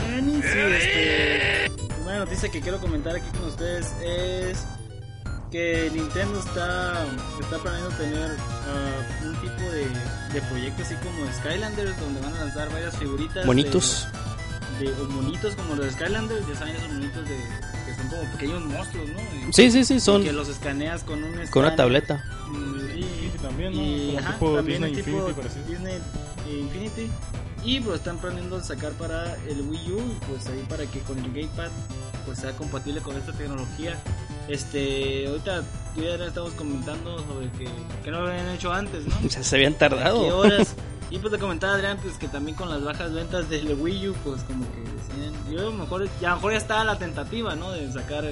[0.10, 1.72] Nani, sí, este.
[2.02, 4.65] Una noticia que quiero comentar aquí con ustedes es
[5.52, 7.06] que Nintendo está,
[7.39, 9.86] está planeando tener ah, un tipo de,
[10.34, 13.46] de proyecto así como Skylanders, donde van a lanzar varias figuritas.
[13.46, 14.08] Monitos.
[14.80, 17.38] De, de- o monitos como los de Skylanders, ya saben, esos monitos de,
[18.10, 19.50] son como pequeños monstruos, ¿no?
[19.50, 22.24] Y- Sí, sí, sí, son Que los escaneas con un con una tableta.
[22.50, 23.82] Mm, Y, Infinity también, ¿no?
[23.82, 25.66] y, Como ajá, tipo también Disney tipo Infinity parecido.
[25.68, 25.98] Disney
[26.62, 27.12] Infinity.
[27.66, 31.18] Y pues están planeando sacar para el Wii U, y, pues ahí para que con
[31.18, 31.70] el Gamepad
[32.26, 33.96] pues sea compatible con esta tecnología.
[34.50, 35.63] Este, ahorita
[35.96, 37.68] ya estamos comentando sobre que,
[38.04, 39.16] que no lo habían hecho antes, ¿no?
[39.26, 40.38] O sea, se habían ¿Qué tardado.
[40.38, 40.76] horas?
[41.13, 44.13] Y pues te comentaba Adrián pues que también con las bajas ventas del Wii U
[44.23, 46.97] pues como que decían, yo a lo mejor ya, a lo mejor ya estaba la
[46.97, 47.71] tentativa, ¿no?
[47.71, 48.26] De sacar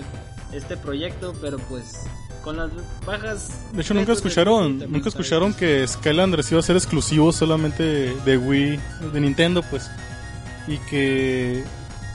[0.52, 2.08] este proyecto, pero pues
[2.44, 2.72] con las
[3.06, 8.38] bajas De hecho, nunca escucharon, nunca escucharon que Skylanders iba a ser exclusivo solamente de
[8.38, 8.80] Wii,
[9.14, 9.88] de Nintendo, pues.
[10.68, 11.64] Y que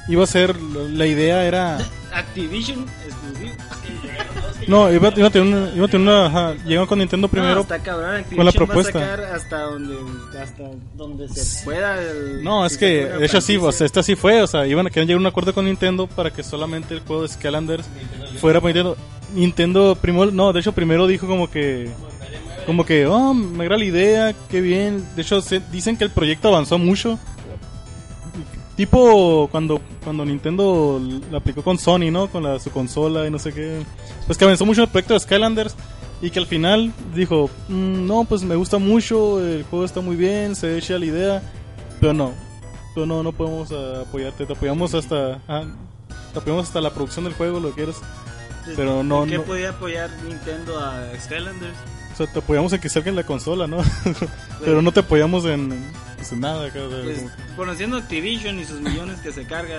[0.08, 1.78] iba a ser, la idea era...
[2.12, 3.54] Activision exclusivo.
[4.66, 6.54] No, iba, iba a tener una, iba a tener una, ajá,
[6.86, 7.54] con Nintendo primero.
[7.56, 8.16] No, está cabrón.
[8.16, 8.92] Activision con la va a propuesta.
[9.00, 9.96] sacar hasta donde,
[10.42, 10.62] hasta
[10.94, 12.00] donde se pueda.
[12.02, 14.66] el- No, es si que, de hecho sí, o sea, esta sí fue, o sea,
[14.66, 17.28] iban a querer llegar a un acuerdo con Nintendo para que solamente el juego de
[17.28, 17.84] Skylanders
[18.40, 18.96] fuera para Nintendo.
[19.34, 21.88] Nintendo primero, no, de hecho primero dijo como que,
[22.64, 25.04] como que, oh, me agrada la idea, qué bien.
[25.14, 27.18] De hecho se- dicen que el proyecto avanzó mucho.
[28.76, 32.28] Tipo cuando, cuando Nintendo lo aplicó con Sony, ¿no?
[32.28, 33.82] Con la, su consola y no sé qué.
[34.26, 35.74] Pues que avanzó mucho el proyecto de Skylanders.
[36.22, 40.16] Y que al final dijo, "Mm, no, pues me gusta mucho, el juego está muy
[40.16, 41.42] bien, se echa la idea,
[42.00, 42.32] pero no,
[42.94, 45.64] pero no, no podemos apoyarte, te apoyamos hasta, ah,
[46.32, 47.96] te apoyamos hasta la producción del juego, lo que quieras.
[48.64, 51.76] Pues, Pero no, ¿por ¿Qué no- podía apoyar Nintendo a Skylanders?
[52.14, 53.76] O sea, te apoyamos en que salga en la consola, ¿no?
[54.64, 55.68] Pero no te apoyamos en,
[56.16, 56.70] pues, nada.
[56.72, 57.24] Pues,
[57.56, 59.78] conociendo Activision y sus millones que se carga.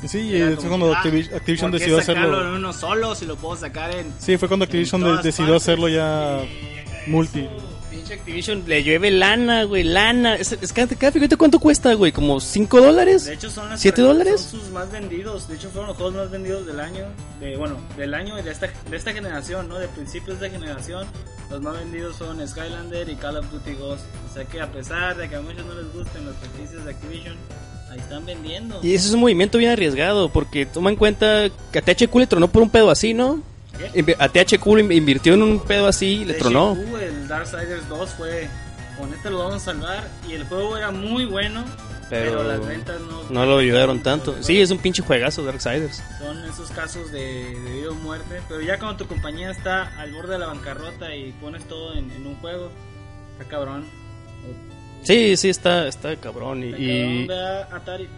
[0.00, 2.42] pues, Sí, era como cuando ah, Activi- Activision ¿por qué decidió hacerlo?
[2.48, 4.12] en uno solo si lo puedo sacar en.
[4.18, 5.62] Sí, fue cuando Activision decidió partes.
[5.62, 6.40] hacerlo ya
[7.06, 7.48] multi.
[7.90, 10.36] Pinche Activision le llueve lana, güey, lana.
[10.36, 12.12] Es, es cada, cada figurita, ¿cuánto cuesta, güey?
[12.12, 13.24] ¿Como 5 dólares?
[13.24, 14.40] De hecho, son las ¿Siete dólares?
[14.40, 15.48] Son sus más vendidos.
[15.48, 17.04] De hecho, fueron los juegos más vendidos del año.
[17.40, 19.78] De, bueno, del año y de esta, de esta generación, ¿no?
[19.78, 21.06] De principios de generación.
[21.50, 24.04] Los más vendidos son Skylander y Call of Duty Ghost.
[24.30, 26.90] O sea que a pesar de que a muchos no les gusten los franquicias de
[26.92, 27.36] Activision,
[27.90, 28.78] ahí están vendiendo.
[28.82, 32.26] Y ese es un movimiento bien arriesgado, porque toma en cuenta que a THQ le
[32.28, 33.42] tronó por un pedo así, ¿no?
[33.78, 34.16] ¿Qué?
[34.18, 36.76] A THQ invirtió en un pedo así y le De tronó.
[37.00, 38.48] El Darksiders 2 fue.
[38.98, 40.08] Con este lo vamos a salvar.
[40.28, 41.64] Y el juego era muy bueno.
[42.10, 43.22] Pero, Pero las ventas no.
[43.30, 44.42] No lo ayudaron tanto.
[44.42, 46.02] Sí, es un pinche juegazo Darksiders.
[46.18, 48.40] Son esos casos de, de vida o muerte.
[48.48, 52.10] Pero ya cuando tu compañía está al borde de la bancarrota y pones todo en,
[52.10, 52.70] en un juego,
[53.38, 53.84] está cabrón.
[55.02, 56.62] Sí, sí, está, está cabrón.
[56.62, 58.08] Y, Está y, cabrón, a Atari.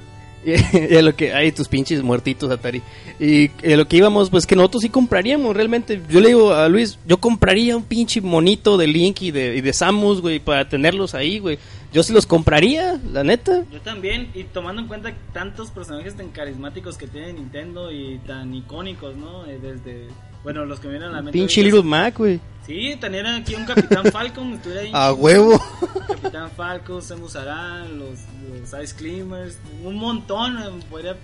[0.44, 2.82] y lo que hay tus pinches muertitos Atari.
[3.20, 6.00] Y a lo que íbamos, pues que nosotros sí compraríamos realmente.
[6.08, 9.60] Yo le digo a Luis, yo compraría un pinche monito de Link y de, y
[9.60, 11.58] de Samus, güey, para tenerlos ahí, güey.
[11.92, 13.64] Yo sí los compraría, la neta.
[13.70, 18.54] Yo también, y tomando en cuenta tantos personajes tan carismáticos que tiene Nintendo y tan
[18.54, 19.46] icónicos, ¿no?
[19.46, 20.08] Eh, Desde,
[20.42, 21.32] bueno, los que me vienen a la mente.
[21.32, 22.40] Pinche Little Mac, güey.
[22.66, 24.90] Sí, tener aquí un Capitán Falcon, ahí.
[24.92, 25.60] A huevo.
[26.06, 28.20] Capitán Falcon, Samus Aran, los,
[28.60, 31.16] los Ice Climbers, un montón, eh, podría,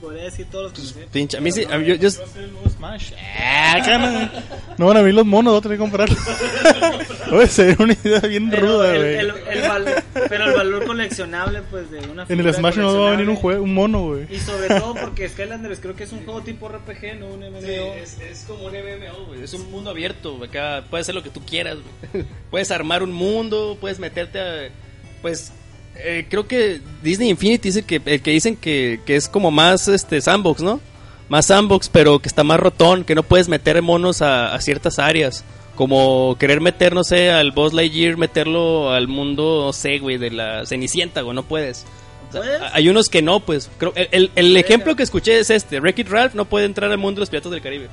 [0.00, 1.08] podría decir todos los que me sé.
[1.12, 3.12] Pinche, a mí sí, a mí- yo, yo- el nuevo Smash.
[3.38, 4.32] Ah, cara.
[4.78, 6.08] No van a venir los monos, voy a tener que comprar.
[7.32, 9.16] Oye, sería una idea bien Pero ruda, güey.
[10.28, 13.36] pero el valor coleccionable, pues, de una En el Smash no va a venir un,
[13.36, 14.26] juego, un mono, güey.
[14.34, 17.60] Y sobre todo porque Skylanders creo que es un juego tipo RPG, no un MMO.
[17.60, 19.42] es, es como un MMO, güey.
[19.44, 20.36] Es un mundo abierto.
[20.36, 20.48] güey.
[20.50, 21.76] Acá puedes hacer lo que tú quieras,
[22.12, 22.24] güey.
[22.50, 24.68] Puedes armar un mundo, puedes meterte a.
[25.22, 25.52] Pues.
[25.96, 29.88] Eh, creo que Disney Infinity dice que, el que dicen que, que es como más
[29.88, 30.80] este sandbox, ¿no?
[31.28, 34.98] Más sandbox, pero que está más rotón, que no puedes meter monos a, a ciertas
[34.98, 35.44] áreas.
[35.74, 40.30] Como querer meter, no sé, al Boss Lightyear, meterlo al mundo, no sé, güey, de
[40.30, 41.84] la Cenicienta, güey, no puedes.
[42.28, 42.60] O sea, ¿Puedes?
[42.72, 43.68] hay unos que no, pues.
[43.78, 46.98] Creo, el, el- el ejemplo que escuché es este: Wreck-It Ralph no puede entrar al
[46.98, 47.88] mundo de los piratas del Caribe.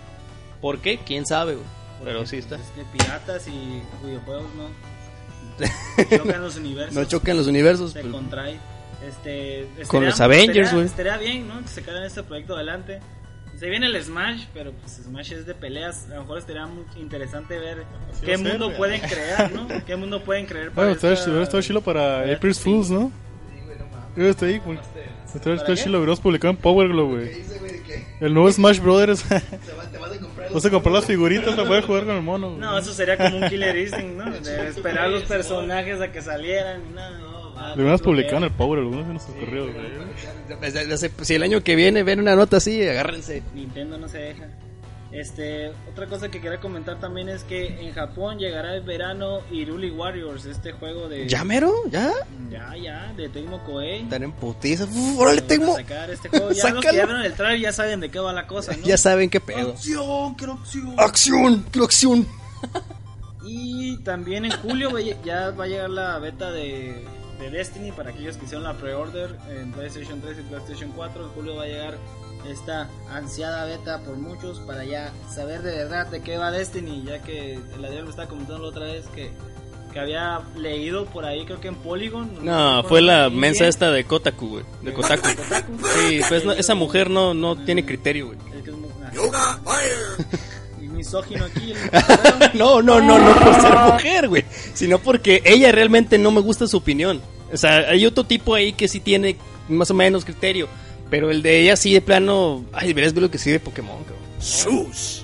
[0.61, 0.99] ¿Por qué?
[1.03, 1.65] ¿Quién sabe, güey?
[2.03, 2.55] Pero sí está.
[2.55, 4.65] Es que piratas y videojuegos no.
[6.17, 6.93] Chocan los universos.
[6.95, 7.91] No chocan los universos.
[7.93, 8.11] Se pues.
[8.13, 8.57] contrae.
[9.07, 10.85] Este, Con estaría- los Avengers, estaría- güey.
[10.85, 11.61] Estaría bien, ¿no?
[11.61, 12.99] Que se sacaran este proyecto adelante.
[13.59, 16.05] Se viene el Smash, pero pues Smash es de peleas.
[16.11, 18.77] A lo mejor estaría muy interesante ver Así qué ser, mundo güey.
[18.77, 19.67] pueden crear, ¿no?
[19.85, 22.69] ¿Qué mundo pueden crear para Bueno, está esta- hubiera estado chilo para para April's este
[22.69, 23.11] Fools, ¿no?
[24.15, 24.77] Hubiera estado ahí, güey.
[25.43, 25.75] Qué?
[25.75, 27.31] chilo, hubiéramos publicado en Power Glow, güey.
[28.19, 29.23] El nuevo Smash Brothers.
[29.29, 30.19] Vas a
[30.71, 32.59] comprar las figuritas para poder jugar con el mono, güey.
[32.59, 34.31] No, eso sería como un Killer Instinct, ¿no?
[34.39, 36.81] De esperar los personajes a que salieran.
[36.89, 37.19] y nada.
[37.75, 41.11] Lo publicado en que- el Power no se nos ocurrió, güey.
[41.21, 43.43] Si el año que viene ven una nota así, agárrense.
[43.53, 44.47] Nintendo no se deja.
[45.11, 49.91] Este, otra cosa que quería comentar también es que en Japón llegará el verano Iruli
[49.91, 51.73] Warriors, este juego de ¿Ya mero?
[51.89, 52.13] ¿Ya?
[52.49, 54.03] ya ya de Tecmo Koei.
[54.03, 54.85] Están en putiza.
[54.85, 55.75] Uf, órale, Tecmo.
[55.75, 56.51] Sacar este juego.
[56.51, 58.85] Ya los que ya vieron el trailer ya saben de qué va la cosa, ¿no?
[58.85, 59.71] Ya saben qué pedo.
[59.71, 60.95] Acción, quiero acción.
[60.97, 61.65] ¡Acción!
[61.71, 62.27] ¡Quiero acción!
[63.43, 67.03] Y también en julio ya va a llegar la beta de,
[67.39, 71.25] de Destiny para aquellos que hicieron la pre-order en PlayStation 3 y PlayStation 4.
[71.25, 71.97] En julio va a llegar
[72.49, 77.21] esta ansiada beta por muchos para ya saber de verdad de qué va Destiny, ya
[77.21, 79.31] que el Adrián me estaba comentando la otra vez que,
[79.93, 82.33] que había leído por ahí, creo que en Polygon.
[82.43, 84.65] No, recuerdo fue la mensa esta de Kotaku, güey.
[84.81, 85.27] De Kotaku.
[85.35, 85.73] Kotaku.
[85.95, 88.39] Sí, pues no, esa mujer no, no tiene criterio, güey.
[88.55, 88.75] Es que es
[90.81, 91.73] y misógino aquí.
[92.53, 94.45] No, no, no, no por ser mujer, güey.
[94.73, 97.21] Sino porque ella realmente no me gusta su opinión.
[97.53, 100.67] O sea, hay otro tipo ahí que sí tiene más o menos criterio.
[101.11, 102.65] Pero el de ella sí de plano.
[102.73, 104.23] Ay, deberías ver lo que sí de Pokémon, cabrón.
[104.39, 105.23] ¡Sus!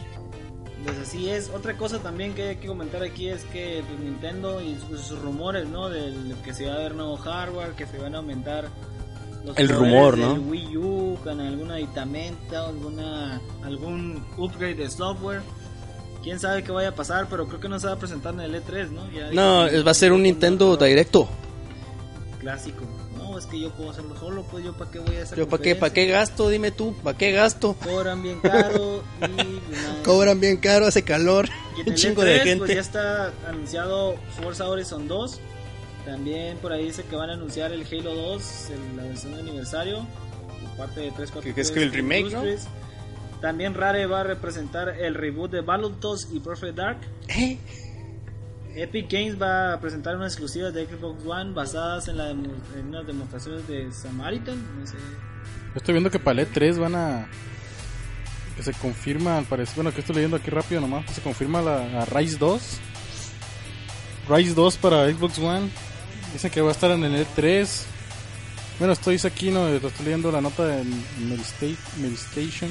[0.84, 1.50] Pues así es.
[1.50, 5.20] Otra cosa también que hay que comentar aquí es que pues, Nintendo y sus, sus
[5.20, 5.90] rumores, ¿no?
[5.90, 8.70] Del que se va a ver nuevo hardware, que se van a aumentar
[9.46, 10.34] los El rumor, del ¿no?
[10.36, 15.42] Wii U con alguna aditamenta, alguna algún upgrade de software.
[16.22, 18.42] Quién sabe qué vaya a pasar, pero creo que no se va a presentar en
[18.42, 19.10] el E3, ¿no?
[19.12, 21.30] Ya No, va a ser un Nintendo Directo.
[22.40, 22.84] clásico.
[23.38, 25.48] No, es que yo puedo hacerlo solo, pues yo para qué voy a hacer Yo,
[25.48, 26.50] ¿para qué, ¿Para qué gasto?
[26.50, 27.76] Dime tú, ¿para qué gasto?
[27.84, 29.80] Cobran bien caro y pues.
[30.04, 31.48] Cobran bien caro, hace calor.
[31.86, 32.76] Un chingo E3, de Pues gente.
[32.76, 35.40] ya está anunciado Forza Horizon 2.
[36.06, 39.42] También por ahí dice que van a anunciar el Halo 2, el- la versión de
[39.42, 40.08] aniversario,
[40.62, 41.44] por parte de 343.
[41.44, 42.44] Que- que es que el remake, ¿no?
[43.42, 46.98] También Rare va a representar el reboot de Battletoads y Perfect Dark.
[47.28, 47.58] ¿Eh?
[48.78, 52.88] Epic Games va a presentar unas exclusivas de Xbox One basadas en, la demo- en
[52.90, 54.56] unas demostraciones de Samaritan.
[54.80, 54.94] No sé.
[54.94, 57.28] Yo estoy viendo que para el E3 van a.
[58.56, 59.76] Que se confirma, al parecer.
[59.76, 61.06] Bueno, que estoy leyendo aquí rápido nomás.
[61.06, 62.62] Que se confirma la, a Rise 2.
[64.30, 65.70] Rise 2 para Xbox One.
[66.34, 67.84] Dicen que va a estar en el E3.
[68.80, 69.68] Bueno, esto dice aquí, ¿no?
[69.68, 70.84] Lo estoy leyendo la nota de
[72.00, 72.70] Medistation.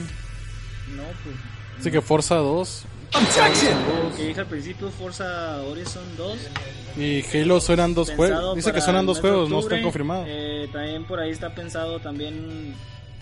[0.94, 1.34] No, pues.
[1.78, 6.38] Dice que Forza 2 Lo que dije al principio, Forza Horizon 2.
[6.98, 8.56] y Halo suenan dos juegos.
[8.56, 10.26] Dice que suenan dos juegos, no están confirmados.
[10.28, 12.74] Eh, también por ahí está pensado también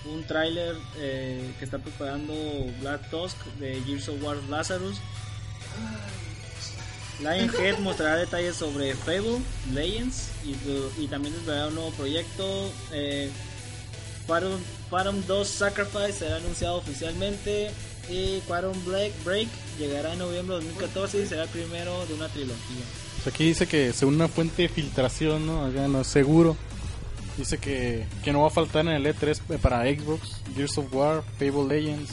[0.04, 2.34] un tráiler eh, que está preparando
[2.80, 4.98] Black Tusk de Gears of War Lazarus.
[7.20, 9.38] Lionhead mostrará detalles sobre Fable
[9.72, 10.56] Legends y,
[11.02, 12.70] y también desvelará un nuevo proyecto.
[12.92, 13.30] Eh,
[14.26, 14.58] Phantom,
[14.90, 17.70] Phantom 2 Sacrifice será anunciado oficialmente
[18.10, 22.28] y Quantum Break, Break llegará en noviembre de 2014 y será el primero de una
[22.28, 22.84] trilogía.
[23.22, 25.64] Pues aquí dice que según una fuente de filtración, ¿no?
[25.64, 26.56] Acá no es seguro.
[27.36, 31.22] Dice que, que no va a faltar en el E3 para Xbox, Gears of War,
[31.38, 32.10] Fable Legends,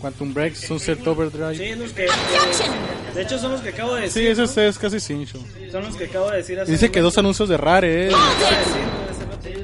[0.00, 1.56] Quantum Break, Sunset Overdrive.
[1.58, 2.08] Sí, los que, eh,
[3.14, 4.42] de hecho son los que acabo de Sí, decir.
[4.44, 5.38] ese es, es casi cincho.
[5.38, 5.70] ¿no?
[5.72, 6.58] Son los que acabo de decir.
[6.58, 8.10] hace Dice que dos anuncios de Rare, ¿eh?
[8.14, 8.56] Acabo de
[9.58, 9.62] decir,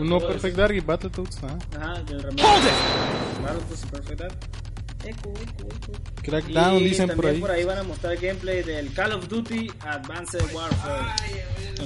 [0.00, 0.18] ¿no?
[0.20, 1.38] Perfect Dark y Battletoads.
[1.44, 1.58] Ajá.
[1.76, 2.42] Ajá, del remake.
[3.42, 4.36] Battletoads y Perfect Dark.
[5.04, 5.92] Eco, eco, eco.
[6.22, 7.38] Crackdown, Y dicen por ahí.
[7.38, 11.04] por ahí van a mostrar gameplay del Call of Duty Advanced Warfare.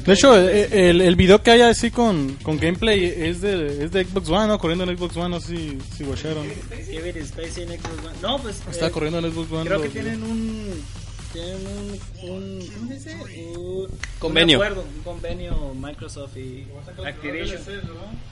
[0.04, 3.82] De hecho, entonces, eh, el, el video que hay así con, con gameplay es de,
[3.84, 4.58] es de Xbox One, ¿no?
[4.60, 6.46] Corriendo en Xbox One, no sé si, si watcharon.
[6.70, 8.16] Kevin Spacey en Xbox One.
[8.22, 8.62] No, pues.
[8.70, 9.64] Está eh, corriendo en Xbox One.
[9.64, 10.84] Creo que tienen un.
[11.32, 12.30] Tienen un.
[12.30, 13.16] un ¿Cómo se dice?
[13.56, 13.88] Un
[14.18, 14.58] Convenio.
[14.58, 16.66] Un acuerdo, un convenio Microsoft y
[17.04, 17.60] Activision.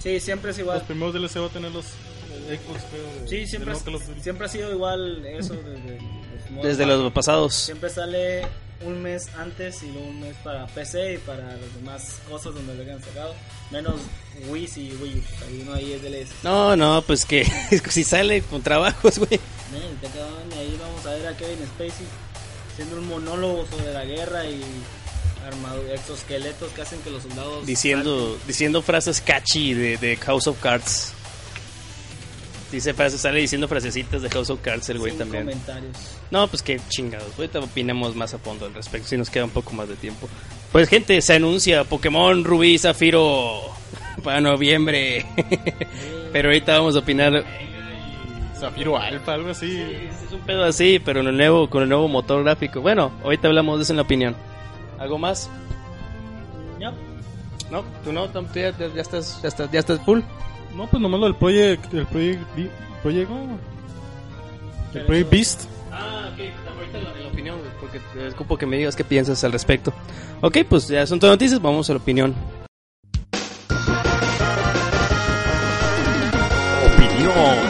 [0.03, 0.79] Sí, siempre es igual.
[0.79, 3.23] Los primeros DLC va a tener los Xbox, creo.
[3.23, 7.55] de- Sí, siempre, no ha sido igual eso desde los Desde pasados.
[7.55, 8.47] Siempre sale
[8.85, 12.75] un mes antes y luego un mes para PC y para las demás cosas donde
[12.75, 13.35] lo hayan sacado.
[13.71, 13.95] Menos
[14.49, 15.23] Wii y Wii U.
[15.47, 16.29] Ahí no hay DLC.
[16.45, 17.45] No, no, pues que
[17.91, 19.41] si sale con trabajos, güey.
[20.57, 22.07] Ahí vamos a ver a Kevin Spacey
[22.77, 24.61] haciendo un monólogo sobre la guerra y
[25.47, 30.61] armado exoesqueletos que hacen que los soldados Diciendo, diciendo frases catchy de, de House of
[30.61, 31.15] Cards.
[32.71, 35.45] Dice frases, sale diciendo frasecitas de House of Cards el güey sin también.
[35.45, 35.97] comentarios.
[36.31, 37.33] No, pues qué chingados.
[37.39, 40.29] Ahorita opinemos más a fondo al respecto, si nos queda un poco más de tiempo.
[40.71, 43.63] Pues gente, se anuncia Pokémon Rubí Zafiro
[44.23, 45.25] para noviembre.
[46.33, 47.43] pero ahorita vamos a opinar.
[48.59, 49.81] Zafiro Alpha, algo así.
[50.27, 52.81] Es un pedo así, pero en el nuevo, con el nuevo motor gráfico.
[52.81, 54.35] Bueno, ahorita hablamos de eso en la opinión.
[54.99, 55.51] ¿Algo más?
[56.81, 56.93] No,
[57.71, 60.21] No, tú no, tú ya, ya- ya estás, ya estás, ya estás full.
[60.75, 61.93] No, pues nomás lo del Project.
[61.95, 62.41] El Project.
[63.03, 63.31] Project.
[64.95, 65.65] El Project Beast.
[65.93, 66.41] Ah, ok,
[66.79, 69.93] ahorita en la, la opinión, porque te escupo que me digas qué piensas al respecto.
[70.41, 72.35] Ok, pues ya son todas noticias, vamos a la opinión.
[76.85, 77.66] Opinión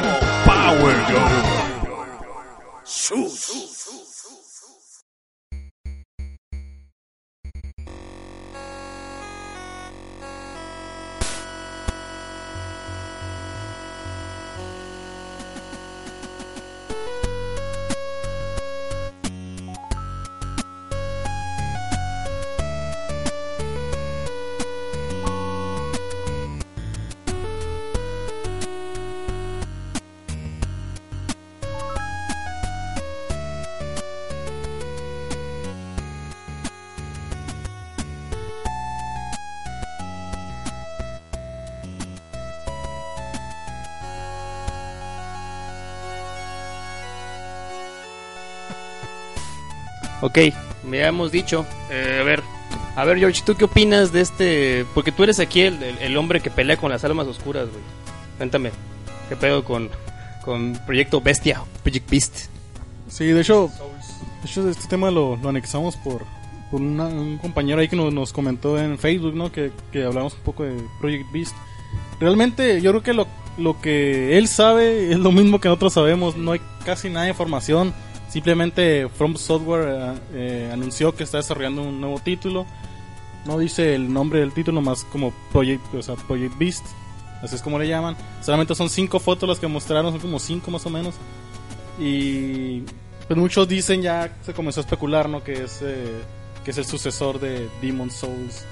[3.09, 4.16] そうそう。
[50.37, 50.53] Ok,
[50.85, 52.43] me habíamos dicho, eh, a ver,
[52.95, 54.85] a ver George, ¿tú qué opinas de este?
[54.95, 57.83] Porque tú eres aquí el, el- hombre que pelea con las almas oscuras, güey.
[58.37, 58.71] Cuéntame,
[59.31, 59.89] ¿qué pedo con,
[60.45, 62.37] con Proyecto Bestia, Project Beast?
[63.09, 63.71] Sí, de hecho,
[64.43, 66.23] de hecho este tema lo, lo anexamos por,
[66.71, 69.51] por una- un compañero ahí que nos, nos comentó en Facebook, ¿no?
[69.51, 71.57] Que, que hablamos un poco de Project Beast.
[72.21, 73.27] Realmente yo creo que lo,
[73.57, 77.31] lo que él sabe es lo mismo que nosotros sabemos, no hay casi nada de
[77.31, 77.95] información.
[78.29, 82.67] Simplemente From Software eh, eh, anunció que está desarrollando un nuevo título.
[83.45, 86.85] No dice el nombre del título más como Project, o sea, Project Beast.
[87.43, 88.17] Así es como le llaman.
[88.43, 91.15] Solamente son cinco fotos las que mostraron, son como cinco más o menos.
[91.99, 92.81] Y
[93.27, 95.45] pues muchos dicen ya se comenzó a especular, ¿no?
[95.45, 96.23] Que es eh,
[96.65, 98.65] que es el sucesor de Demon Souls.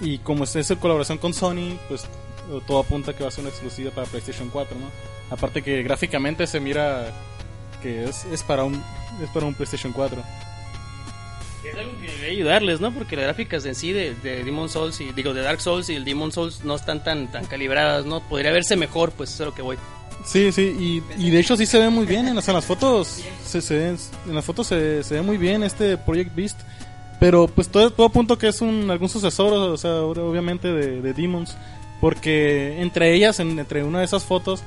[0.00, 2.06] Y como es, es colaboración con Sony, pues
[2.66, 4.86] todo apunta que va a ser una exclusiva para PlayStation 4, ¿no?
[5.30, 7.12] Aparte que gráficamente se mira
[7.82, 8.74] que es, es para un
[9.22, 10.22] es para un PlayStation 4.
[11.64, 12.92] Es algo que debería ayudarles, ¿no?
[12.92, 15.94] Porque las gráficas en sí de, de Demon Souls y digo de Dark Souls y
[15.94, 18.20] el Demon Souls no están tan tan calibradas, ¿no?
[18.20, 19.76] Podría verse mejor, pues eso es lo que voy.
[20.24, 22.64] Sí, sí, y, y de hecho sí se ve muy bien en las, en las
[22.64, 23.22] fotos.
[23.44, 23.98] Se, se en
[24.34, 26.60] las fotos se, se ve muy bien este Project Beast.
[27.20, 31.12] Pero pues todo, todo punto que es un algún sucesor, o sea, obviamente de, de
[31.12, 31.56] Demons.
[32.00, 34.62] Porque entre ellas, en- entre una de esas fotos,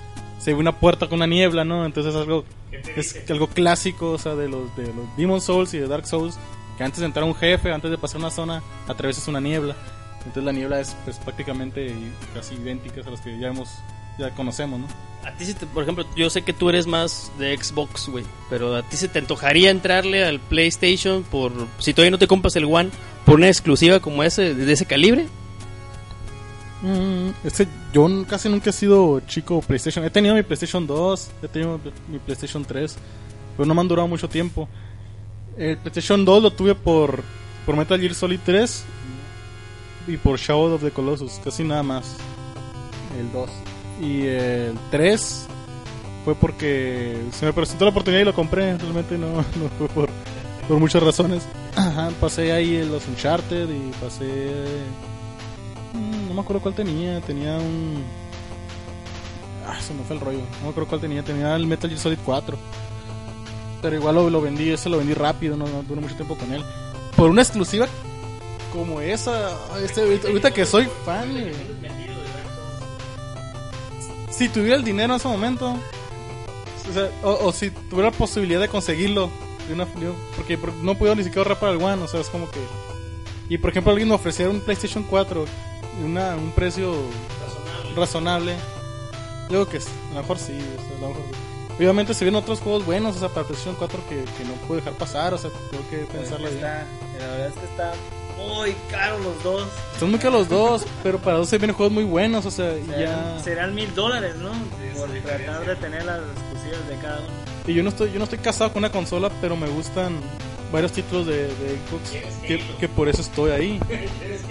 [0.46, 1.86] se ve una puerta con una niebla, ¿no?
[1.86, 2.46] Entonces es algo,
[2.96, 6.38] es algo clásico, o sea, de los, de los Demon Souls y de Dark Souls.
[6.78, 9.76] Que antes de entrar a un jefe, antes de pasar una zona, atraviesas una niebla.
[10.20, 11.92] Entonces la niebla es pues, prácticamente
[12.34, 13.70] casi idéntica a las que ya hemos,
[14.20, 14.88] ya conocemos, ¿no?
[15.28, 18.24] A ti, se te- por ejemplo, yo sé que tú eres más de Xbox, güey,
[18.50, 22.56] pero a ti se te antojaría entrarle al PlayStation por si todavía no te compras
[22.56, 22.90] el One
[23.26, 25.26] por una exclusiva como ese de ese calibre.
[26.86, 30.06] Mm, este, yo casi nunca he sido chico PlayStation.
[30.06, 32.96] He tenido mi PlayStation 2, he tenido mi PlayStation 3,
[33.58, 34.70] pero no me han durado mucho tiempo.
[35.58, 37.24] El PlayStation 2 lo tuve por,
[37.66, 38.84] por Metal Gear Solid 3
[40.10, 42.18] y por Shadow of the Colossus, casi nada más.
[43.20, 43.50] El 2.
[44.02, 45.48] Y el 3
[46.24, 48.78] fue porque se me presentó la oportunidad y lo compré.
[48.78, 50.10] Realmente no, no fue por,
[50.68, 51.48] por muchas razones.
[51.76, 54.54] Ajá, pasé ahí en los Uncharted y pasé
[56.36, 57.22] No me acuerdo cuál tenía.
[57.22, 58.04] Tenía un.
[59.66, 60.40] Ah, se me fue el rollo.
[60.60, 61.24] No me acuerdo cuál tenía.
[61.24, 62.58] Tenía el Metal Gear Solid 4.
[63.82, 64.70] Pero igual lo, lo vendí.
[64.70, 65.56] Ese lo vendí rápido.
[65.56, 66.62] No, no duré mucho tiempo con él.
[67.16, 67.88] Por una exclusiva
[68.74, 69.52] como esa.
[69.82, 71.38] Este, ahorita, que soy fan.
[71.38, 71.54] eh,
[74.30, 75.78] Si tuviera el dinero en ese momento.
[76.90, 79.30] O, sea, o, si tuviera la posibilidad de conseguirlo.
[80.36, 82.04] Porque por- no puedo ni siquiera ahorrar para el One.
[82.04, 82.60] O sea, es como que.
[83.48, 85.46] Y por ejemplo, alguien me ofreciera un PlayStation 4
[86.04, 86.94] una, un precio
[87.96, 88.56] razonable.
[89.44, 90.54] Yo creo que es- a lo mejor sí.
[90.54, 91.24] o sea, a lo mejor-
[91.78, 94.80] Obviamente se vienen otros juegos buenos, o sea, para PlayStation 4 que, que no puedo
[94.80, 96.56] dejar pasar, o sea, tengo que pensarlo bien.
[96.56, 96.86] Está,
[97.20, 97.94] la verdad es que está
[98.38, 99.68] muy caro los dos.
[100.00, 102.78] Son muy caros los dos, pero para dos se vienen juegos muy buenos, o sea,
[102.78, 102.96] y ya...
[102.96, 104.52] Serán, serán mil dólares, ¿no?
[104.98, 107.28] Por tratar de tener las exclusivas de cada uno.
[107.68, 110.18] Y yo no estoy, yo no estoy casado con una consola, pero me gustan
[110.72, 112.12] varios títulos de, Xbox
[112.80, 113.80] que, por eso estoy ahí.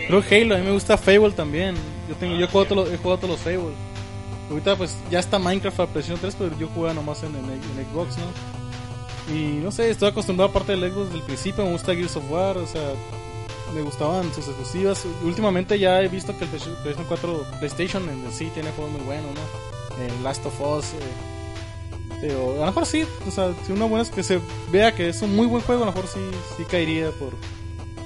[0.06, 1.74] Creo Halo, a mí me gusta Fable también.
[2.08, 3.74] Yo tengo, yo he jugado todos todos los Fable.
[4.50, 9.34] Ahorita pues ya está Minecraft para PlayStation 3, pero yo jugaba nomás en, Xbox, ¿no?
[9.34, 12.30] Y no sé, estoy acostumbrado aparte del Xbox desde el principio, me gusta Gears of
[12.30, 12.92] War, o sea,
[13.74, 15.06] me gustaban sus exclusivas.
[15.24, 19.02] Últimamente ya he visto que el PlayStation PlayStation 4 PlayStation en sí tiene juegos muy
[19.02, 20.04] buenos, ¿no?
[20.04, 21.33] El Last of Us, eh,
[22.26, 24.40] pero a lo mejor sí, o sea, si uno bueno es que se
[24.72, 26.20] vea que es un muy buen juego, a lo mejor sí,
[26.56, 27.34] sí caería por,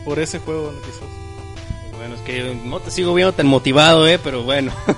[0.05, 0.81] por ese juego, ¿no?
[0.81, 1.97] quizás.
[1.97, 4.73] Bueno, es que no te sigo viendo tan motivado, eh, pero bueno.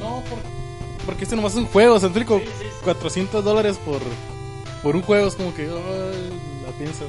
[0.00, 0.38] No, por-
[1.06, 2.40] porque este nomás es un juego, o sea, Enrico,
[2.84, 4.00] 400 dólares por,
[4.82, 7.08] por un juego es como que, la piensas.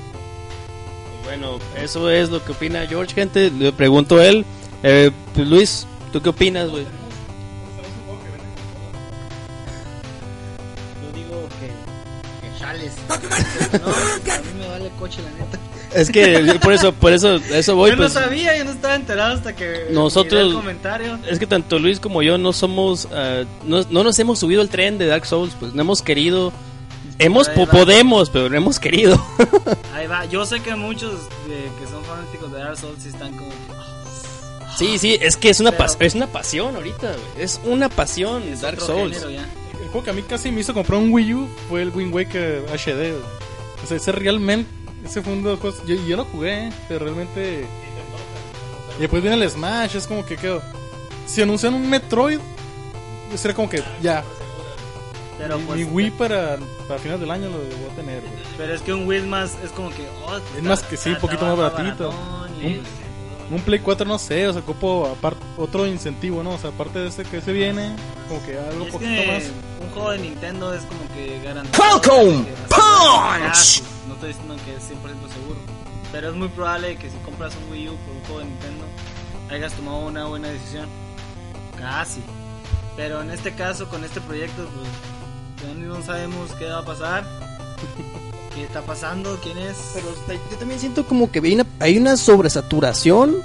[1.26, 3.52] bueno, eso es lo que opina George, gente.
[3.52, 4.46] Le pregunto a él.
[4.84, 6.86] Eh, pues, Luis, ¿tú qué opinas, güey?
[13.74, 13.88] No,
[14.34, 15.60] a mí me vale coche, la neta.
[15.94, 17.92] Es que por eso, por eso, eso voy.
[17.92, 21.18] yo pues, no sabía, yo no estaba enterado hasta que Nosotros- el comentario.
[21.28, 24.70] Es que tanto Luis como yo no somos, ah, no, no nos hemos subido al
[24.70, 26.52] tren de Dark Souls, pues no hemos querido,
[27.18, 27.72] hemos, Ahí po- va.
[27.72, 29.24] podemos, pero no hemos querido.
[29.94, 31.14] Ahí va, yo sé que muchos
[31.50, 33.84] eh, que son fanáticos de Dark Souls están como "Ah,
[34.78, 37.14] Sí, sí, es que es una, Pero- pas- es una pasión ahorita.
[37.40, 39.14] Es una pasión es Dark otro Souls.
[39.18, 39.46] género ya.
[39.86, 42.14] El juego que a mí casi me hizo comprar un Wii U fue el Wind
[42.14, 43.14] Waker HD.
[43.84, 44.70] O sea, ese realmente,
[45.06, 47.66] ese fue uno de los juegos, yo, yo lo jugué, pero realmente...
[48.98, 50.62] Y después viene el Smash, es como que quedó...
[51.28, 52.40] Si anuncian un Metroid,
[53.32, 54.24] yo sería como que ya,
[55.38, 56.58] Pero, mi, pues, mi Wii para,
[56.88, 58.22] para finales del año lo voy a tener.
[58.22, 58.34] güey.
[58.58, 61.10] pero es que un Wii es más, es como que, oh, Es más que sí,
[61.10, 62.10] un poquito más baratito.
[62.10, 63.05] baratón y- Un-
[63.52, 66.52] Un Play 4 no sé, o sea, ocupo apart- otro incentivo, ¿no?
[66.52, 67.96] O sea, aparte de ese que se viene,
[68.28, 69.44] como que algo es poquito que más.
[69.82, 72.02] un juego de Nintendo es como que garantizado.
[72.02, 73.84] Falcon Punch.
[74.08, 75.60] No estoy diciendo que es 100% seguro.
[76.12, 78.86] Pero es muy probable que si compras un Wii U por un juego de Nintendo,
[79.52, 80.88] hayas tomado una buena decisión.
[81.78, 82.22] Casi.
[82.96, 87.24] Pero en este caso, con este proyecto, pues ya no sabemos qué va a pasar.
[88.56, 89.38] ¿Qué está pasando?
[89.44, 89.76] ¿Quién es?
[89.94, 90.08] Pero
[90.50, 93.36] yo también siento como que hay una, hay una sobresaturación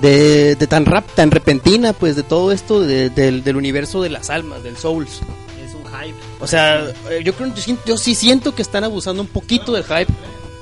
[0.00, 4.10] de, de tan rap, tan repentina, pues, de todo esto de- del, del universo de
[4.10, 5.20] las almas, del Souls.
[5.64, 6.16] Es un hype.
[6.40, 9.72] O sea, eh, yo creo, yo, siento- yo sí siento que están abusando un poquito
[9.72, 10.12] del hype.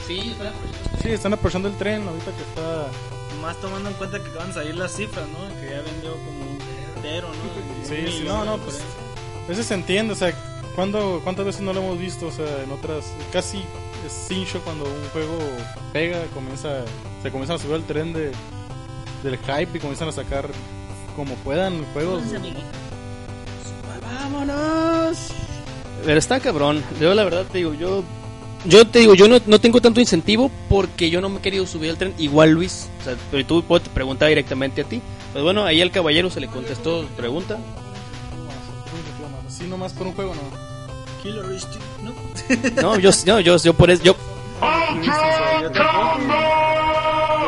[0.06, 0.34] Sí,
[1.02, 2.86] Sí, están aprovechando el tren ahorita que está.
[3.40, 5.38] Más tomando en cuenta que acaban de salir las cifras, ¿no?
[5.60, 6.58] Que ya vendió como un
[6.96, 7.88] entero, ¿no?
[7.88, 8.80] Sí, sí, no, no, pues.
[9.48, 12.26] veces se entiende, o sea, ¿cuándo, ¿cuántas veces no lo hemos visto?
[12.26, 13.58] O sea, en otras, casi
[14.06, 15.38] es cincho cuando un juego
[15.92, 16.84] pega, comienza,
[17.22, 18.32] se comienzan a subir al tren de,
[19.22, 20.48] del hype y comienzan a sacar
[21.16, 22.22] como puedan juegos.
[24.02, 25.28] ¡Vámonos!
[26.04, 26.82] Pero está cabrón.
[27.00, 28.02] Yo la verdad te digo, yo
[28.66, 31.66] yo te digo, yo no, no tengo tanto incentivo porque yo no me he querido
[31.66, 32.14] subir al tren.
[32.18, 35.00] Igual Luis, o sea, pero tú puedes preguntar directamente a ti.
[35.32, 37.58] Pues bueno, ahí al caballero se le contestó pregunta.
[39.60, 40.40] Así nomás por un juego, no.
[41.22, 42.82] Killer Instinct, ¿no?
[42.82, 44.16] No, yo, no, yo, yo por eso, yo.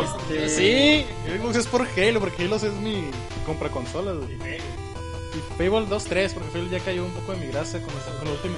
[0.02, 1.06] Este, sí,
[1.38, 3.04] Xbox es por Halo, porque Halo es mi
[3.46, 4.16] compra consolas.
[4.16, 4.34] güey.
[4.34, 8.14] Y Fable 2, 3, porque Fable ya cayó un poco de mi grasa con, esa-
[8.18, 8.56] con la última.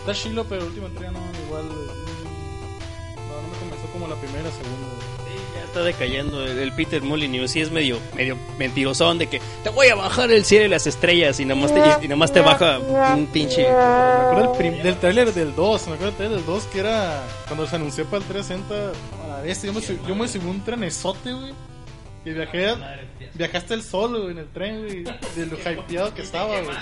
[0.00, 1.64] Está chilo, pero la última entrega no, igual.
[1.64, 4.88] mm, No, no me comenzó como la primera, segunda.
[5.70, 7.50] Está decayendo el, el Peter Molyneux.
[7.50, 10.86] Sí es medio, medio mentirosón de que te voy a bajar el cielo y las
[10.86, 12.78] estrellas y nomás te, y, y nomás te baja
[13.14, 13.62] un pinche...
[13.62, 16.80] Me acuerdo del, prim- del trailer del 2, me acuerdo del trailer del 2 que
[16.80, 19.24] era cuando se anunció para el 360.
[19.24, 21.52] A la bestia, yo me, sub- yo me subí un trenesote, güey.
[22.24, 22.74] Y viajé,
[23.34, 25.04] viajaste el solo, güey, en el tren, güey.
[25.36, 26.76] De lo hypeado que estaba, güey.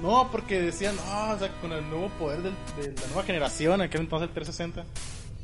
[0.00, 3.80] No, porque decían, no, o sea, con el nuevo poder del- de la nueva generación,
[3.80, 4.84] aquel entonces el 360,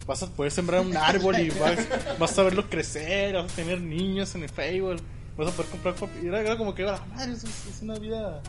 [0.08, 1.78] vas a poder sembrar un árbol y vas,
[2.18, 4.96] vas a verlo crecer, vas a tener niños en el Fable,
[5.36, 5.94] vas a poder comprar
[6.24, 8.42] era, era como que, "Ah, madre, es, es una vida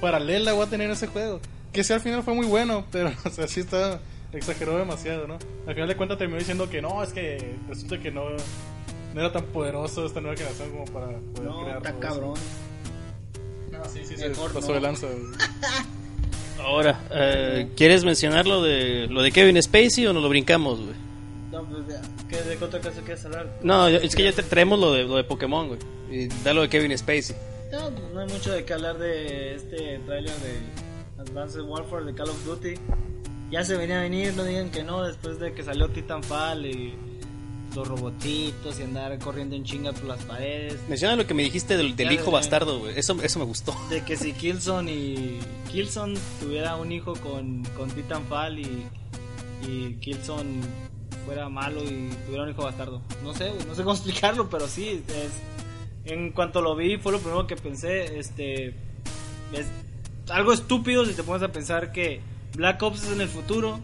[0.00, 1.40] paralela voy a tener ese juego.
[1.72, 3.98] Que sí, al final fue muy bueno, pero, o sea, sí está,
[4.32, 5.38] exageró demasiado, ¿no?
[5.66, 8.24] Al final de cuentas terminó diciendo que no, es que resulta que no,
[9.14, 11.98] no era tan poderoso esta nueva generación como para poder No, crear eso.
[12.00, 12.34] cabrón.
[13.72, 14.74] No, sí, sí, se Mejor pasó no.
[14.74, 15.06] de lanza.
[16.60, 20.94] Ahora, eh, ¿quieres mencionar lo de, lo de Kevin Spacey o nos lo brincamos, güey?
[21.52, 22.00] No, pues, ya.
[22.28, 23.58] ¿Qué, ¿De qué otra cosa quieres hablar?
[23.62, 25.80] No, yo- es que ya te traemos lo de, lo de Pokémon, güey.
[26.10, 27.36] Y da lo de Kevin Spacey.
[27.72, 30.58] No, pues, no hay mucho de qué hablar de este tráiler de
[31.22, 32.74] Advanced Warfare de Call of Duty.
[33.50, 36.94] Ya se venía a venir, no digan que no, después de que salió Titanfall y
[37.74, 40.76] los robotitos y andar corriendo en chinga por las paredes.
[40.88, 42.98] Menciona lo que me dijiste del, hijo bastardo, güey.
[42.98, 43.74] Eso, eso me gustó.
[43.90, 45.40] De que si Killzone y
[45.70, 48.86] Killzone tuviera un hijo con, con Titanfall y,
[49.66, 50.60] y Killzone
[51.26, 53.02] fuera malo y tuviera un hijo bastardo.
[53.22, 57.18] No sé, no sé cómo explicarlo, pero sí, es, en cuanto lo vi fue lo
[57.18, 58.68] primero que pensé, este
[59.52, 59.66] es
[60.30, 62.20] algo estúpido si te pones a pensar que
[62.56, 63.80] Black Ops es en el futuro,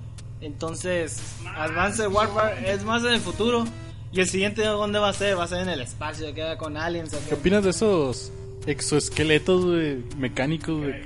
[0.47, 1.19] entonces
[1.57, 3.65] Advanced Warfare es más en el futuro
[4.13, 6.77] y el siguiente dónde va a ser, va a ser en el espacio, queda con
[6.77, 7.13] aliens.
[7.15, 7.25] acá.
[7.31, 8.31] ¿Qué opinas de esos
[8.67, 10.79] exoesqueletos güey, mecánicos?
[10.81, 11.03] güey?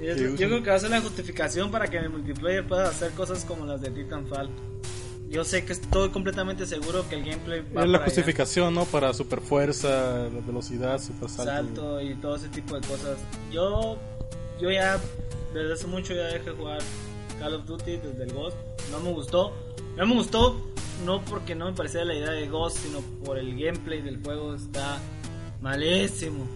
[0.00, 2.66] Y eso- Yo creo que va a ser la justificación para que en el multiplayer
[2.66, 4.50] puedas hacer cosas como las de Titanfall.
[5.30, 8.04] Yo sé que estoy completamente seguro que el gameplay va Es la allá.
[8.06, 8.84] justificación, ¿no?
[8.84, 11.44] Para super fuerza, la velocidad, super salto.
[11.52, 13.16] salto y todo ese tipo de cosas.
[13.50, 13.96] Yo,
[14.60, 14.98] yo ya
[15.54, 16.80] desde hace mucho ya dejé de jugar
[17.42, 18.56] Call of Duty desde el Ghost.
[18.90, 19.52] No me gustó.
[19.96, 20.68] No me gustó
[21.04, 24.54] no porque no me parecía la idea de Ghost, sino por el gameplay del juego
[24.54, 24.98] está
[25.60, 26.46] malísimo.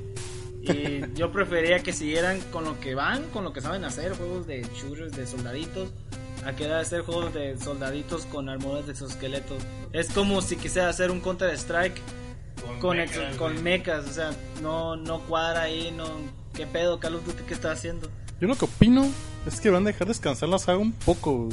[0.62, 4.46] Y yo prefería que siguieran con lo que van, con lo que saben hacer, juegos
[4.46, 5.90] de shooters, de soldaditos,
[6.44, 9.62] a que era hacer juegos de soldaditos con armaduras de exoesqueletos.
[9.92, 12.00] Es como si quisiera hacer un Counter Strike
[12.80, 14.30] con, ex- con mechas, o sea,
[14.62, 16.04] no, no cuadra ahí, no,
[16.54, 18.08] qué pedo, Call of Duty, ¿qué está haciendo?
[18.40, 19.06] Yo lo que opino
[19.46, 21.48] es que van a dejar descansar la saga un poco.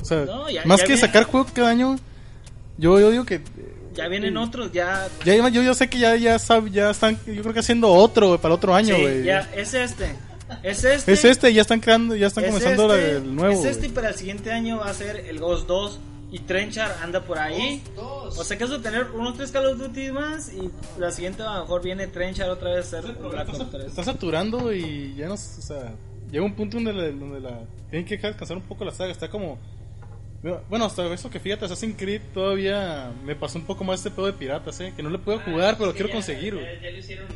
[0.00, 1.96] O sea, No, ya- más ya que viene- sacar juego cada año,
[2.78, 3.40] yo, yo digo que.
[3.94, 7.42] Ya vienen otros, ya, Ya, yo, yo sé que ya, ya, sab- ya están, yo
[7.42, 9.22] creo que haciendo otro güey, para otro año, sí, güey.
[9.22, 10.16] ya, es este,
[10.64, 11.12] es este.
[11.12, 13.52] Es este, ya están creando, ya están es comenzando la- este, el nuevo.
[13.54, 13.94] Es este y güey.
[13.94, 16.00] para el siguiente año va a ser el Ghost 2
[16.32, 17.80] y Trenchar anda por ahí.
[17.96, 20.68] O sea que eso de tener unos tres Call of Duty más y
[20.98, 23.84] la siguiente a lo mejor viene Trenchar otra vez a ser Black Ops 3.
[23.86, 25.92] Está saturando y ya no, o sea,
[26.34, 27.60] llega un punto donde la, donde la
[27.90, 29.58] tienen que dejar descansar un poco la saga, está como
[30.68, 34.26] bueno, hasta eso que fíjate, Assassin's Creed todavía me pasó un poco más este pedo
[34.26, 36.66] de piratas, eh, que no le puedo jugar, pero lo quiero conseguir, güey.
[36.82, 37.28] Ya, lo hicieron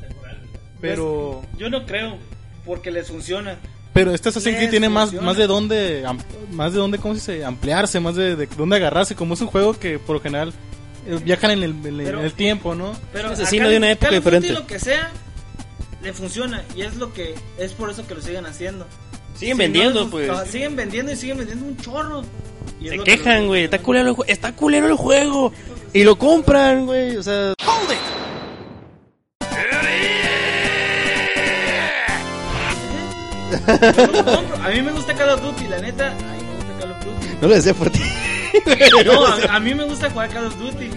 [0.00, 0.38] temporal.
[0.80, 2.18] Pero Yo no creo,
[2.66, 3.56] porque les funciona.
[3.94, 5.26] pero este Assassin's Creed tiene más funciona.
[5.26, 6.04] más de dónde
[6.52, 9.46] más de dónde cómo se dice, ampliarse, más de, de dónde agarrarse, como es un
[9.48, 10.52] juego que por lo general
[11.08, 12.92] eh, viajan en el, en el- Pero- en el tiempo, ¿no?
[13.14, 14.52] Pero Asesino de una época diferente.
[14.52, 15.10] lo que sea,
[16.06, 18.86] le funciona y es lo que es por eso que lo siguen haciendo.
[19.36, 20.30] Siguen Si vendiendo, no, pues.
[20.48, 22.22] Siguen vendiendo y siguen vendiendo un chorro.
[22.80, 23.64] Y Se quejan, güey.
[23.64, 25.52] Está culero, el jue- está culero el juego.
[25.92, 27.16] Y lo compran, güey.
[27.16, 27.54] O sea,
[33.96, 34.56] Yo lo compro.
[34.64, 36.08] A mí me gusta Call of Duty, la neta.
[36.08, 37.36] A mí me gusta Call of Duty.
[37.40, 38.00] no lo decía por ti.
[39.04, 40.90] No, a, a mí me gusta jugar Call of Duty.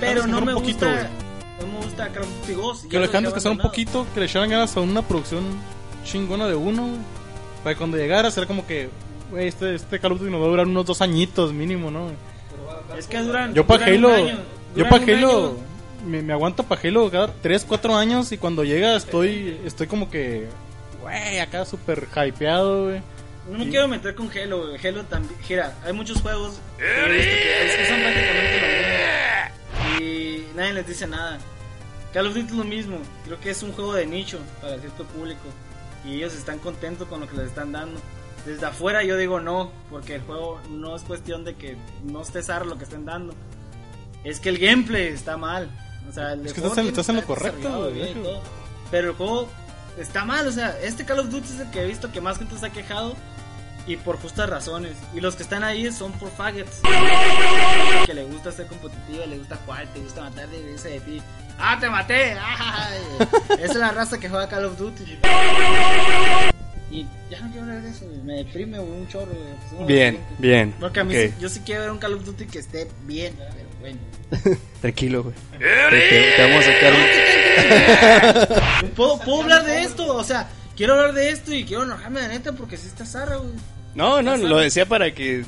[0.00, 1.08] Pero no me poquito, gusta.
[1.78, 4.76] Me gusta y Que ya lo lo dejaron descansar un poquito, que le echaran ganas
[4.76, 5.44] a una producción
[6.04, 7.00] chingona de uno, güey.
[7.62, 8.88] Para que cuando llegara será como que,
[9.30, 12.10] güey, este, este Call of Duty nos va a durar unos dos añitos mínimo, ¿no?
[12.96, 13.54] Es que duran.
[13.54, 14.38] Yo para Halo, año,
[14.74, 15.56] yo para Halo,
[16.06, 20.10] me, me aguanto para Halo cada 3, 4 años y cuando llega estoy, estoy como
[20.10, 20.48] que,
[21.00, 23.02] güey, acá súper hypeado, güey.
[23.50, 24.86] No me quiero meter con Halo, güey.
[24.86, 25.40] Halo también.
[25.42, 30.00] Gira, hay muchos juegos que que son prácticamente lo mismo.
[30.00, 31.38] Y nadie les dice nada.
[32.12, 32.98] Call of Duty es lo mismo.
[33.24, 35.48] Creo que es un juego de nicho para cierto público.
[36.04, 38.00] Y ellos están contentos con lo que les están dando.
[38.46, 42.42] Desde afuera yo digo no, porque el juego no es cuestión de que no esté
[42.42, 43.34] zarro lo que estén dando.
[44.24, 45.68] Es que el gameplay está mal.
[46.08, 47.92] O sea, el Es que estás estás en lo correcto, todo.
[48.90, 49.48] Pero el juego
[49.98, 52.38] está mal, o sea, este Call of Duty es el que he visto que más
[52.38, 53.14] gente se ha quejado
[53.86, 54.96] y por justas razones.
[55.14, 56.80] Y los que están ahí son por faggots.
[58.06, 61.22] Que le gusta ser competitivo, le gusta jugar, te gusta matar, y dice de ti,
[61.58, 62.36] ¡Ah, te maté!
[62.40, 62.98] ¡Ay!
[63.60, 65.18] Esa es la raza que juega Call of Duty.
[66.90, 69.26] Y ya no quiero hablar de eso, güey, me deprime un chorro.
[69.32, 70.74] güey, pues, no, Bien, no, bien.
[70.80, 73.34] Porque a mí sí- yo sí quiero ver un Call of Duty que esté bien,
[73.36, 73.98] pero bueno.
[74.80, 75.34] Tranquilo, güey.
[75.58, 75.58] Te,
[75.98, 76.92] te- te vamos a sacar
[78.80, 78.90] un...
[78.94, 82.28] ¿Puedo, puedo hablar de esto, o sea, quiero hablar de esto y quiero enojarme de
[82.28, 83.50] neta porque sí está zarra, güey.
[83.94, 85.44] No, no, lo decía para que...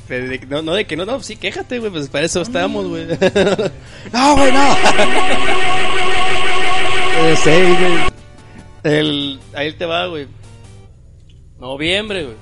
[0.49, 3.05] no, no, de que no, no, sí, quéjate, güey, pues para eso estábamos, güey.
[4.13, 4.75] no, güey, no.
[7.23, 8.11] Eh, sí, güey.
[8.83, 10.27] El, ahí te va, güey.
[11.59, 12.35] Noviembre, güey.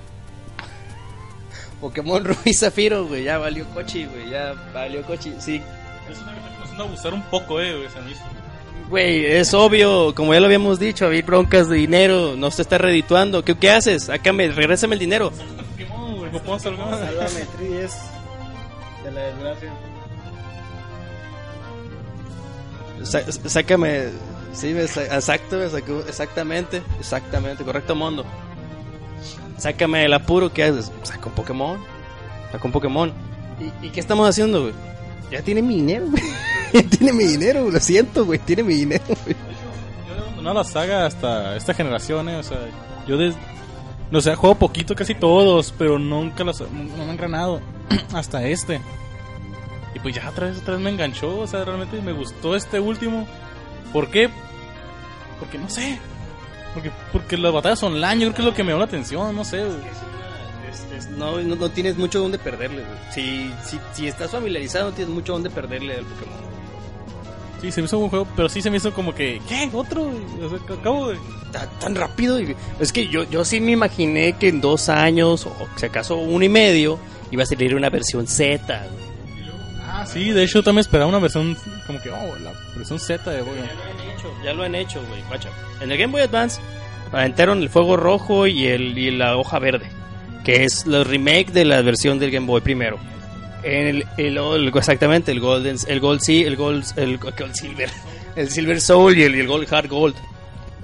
[1.81, 5.61] Pokémon Rubí Zafiro, güey, ya valió coche, güey, ya valió coche, sí.
[6.09, 8.21] Es una que está comenzando a abusar un poco, eh, güey, se me hizo.
[8.89, 12.77] Güey, es obvio, como ya lo habíamos dicho, hay broncas de dinero, no se está
[12.77, 13.43] redituando.
[13.43, 14.05] ¿Qué, qué haces?
[14.05, 15.31] Sácame, regrésame el dinero.
[16.31, 16.59] No.
[16.59, 17.93] Sálvame, Tri, es
[19.03, 19.71] de la desgracia.
[23.03, 24.09] Sá- sácame,
[24.53, 25.63] sí, exacto,
[26.07, 28.25] exactamente, exactamente, correcto mundo.
[29.57, 30.91] Sácame el apuro, ¿qué haces?
[31.03, 31.79] Saca un Pokémon,
[32.51, 33.13] saca un Pokémon.
[33.81, 34.73] ¿Y, y qué estamos haciendo, güey?
[35.31, 36.23] Ya tiene mi dinero, güey.
[36.71, 39.35] Ya tiene mi dinero, güey, lo siento, güey, tiene mi dinero, güey.
[40.07, 42.59] Yo he abandonado la saga hasta esta generación, eh, o sea,
[43.07, 43.33] yo des...
[44.11, 47.61] No sé, juego poquito casi todos, pero nunca los no, me han engranado
[48.13, 48.81] hasta este.
[49.93, 53.27] Y pues ya otra vez, me enganchó, o sea, realmente me gustó este último.
[53.93, 54.29] ¿Por qué?
[55.39, 55.99] Porque no sé.
[56.73, 59.35] Porque, porque las batallas online, yo creo que es lo que me llama la atención,
[59.35, 59.63] no sé.
[59.63, 60.09] güey.
[61.17, 62.97] No, no tienes mucho donde perderle, güey.
[63.11, 66.48] Si, si, si estás familiarizado, no tienes mucho donde perderle al Pokémon.
[67.61, 69.69] Sí, se me hizo un buen juego, pero sí se me hizo como que, ¿qué?
[69.73, 70.03] ¿Otro?
[70.03, 71.17] O sea, acabo de...
[71.51, 72.39] tan, tan rápido.
[72.39, 76.15] y- Es que yo, yo sí me imaginé que en dos años, o si acaso
[76.15, 76.97] uno y medio,
[77.31, 78.59] iba a salir una versión Z.
[78.65, 79.09] güey.
[79.85, 83.39] Ah, sí, de hecho también esperaba una versión como que, oh, la versión Z de
[83.39, 83.67] Pokémon.
[84.43, 85.21] Ya lo han hecho, güey.
[85.27, 85.49] guacha.
[85.81, 86.61] En el Game Boy Advance
[87.11, 89.89] aventaron el fuego rojo y, el, y la hoja verde,
[90.45, 92.97] que es los remake de la versión del Game Boy primero.
[93.63, 97.89] En el, el- el- exactamente, el Golden, el Gold, sí, el Gold, el Gold Silver,
[98.35, 100.15] el Silver Soul y el, el Gold Hard Gold.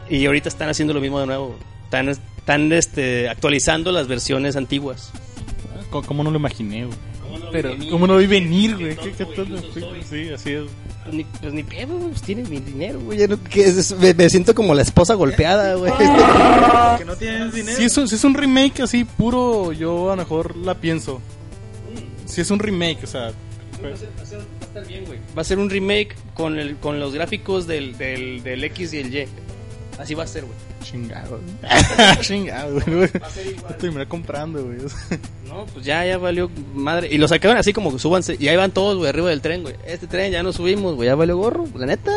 [0.10, 1.56] Y ahorita están haciendo lo mismo de nuevo.
[1.86, 5.12] Están, están este, actualizando las versiones antiguas.
[5.90, 6.98] ¿Cómo, no lo imaginé, güey?
[7.52, 7.72] Pero?
[7.90, 8.96] ¿cómo no vi venir, güey?
[8.98, 9.48] ¿Qué, qué güey, tal?
[9.62, 10.04] justo Sí, soy.
[10.04, 10.64] sí, así es.
[11.04, 13.26] Pues ni, pues ni pedo, güey, pues tiene mi dinero, güey.
[13.28, 15.94] no- que es- me, me siento como la esposa golpeada, güey.
[16.98, 17.78] Que no tienen dinero.
[17.78, 21.22] Si es, un, si es un remake así puro, yo a lo mejor la pienso.
[22.26, 23.32] Si es un remake, o sea...
[25.38, 29.00] Va a ser un remake con, el, con los gráficos del, del, del X y
[29.00, 29.28] el Y.
[30.00, 30.56] Así va a ser, güey.
[30.84, 31.40] Chingado.
[32.22, 33.10] Chingado, güey.
[33.10, 33.10] Voy
[33.70, 34.78] a terminar comprando, güey.
[35.48, 37.10] No, pues ya, ya valió madre.
[37.12, 38.36] Y lo sacaron así como que súbanse.
[38.40, 39.76] Y ahí van todos, güey, arriba del tren, güey.
[39.86, 41.66] Este tren ya no subimos, güey, ya valió gorro.
[41.76, 42.12] La neta.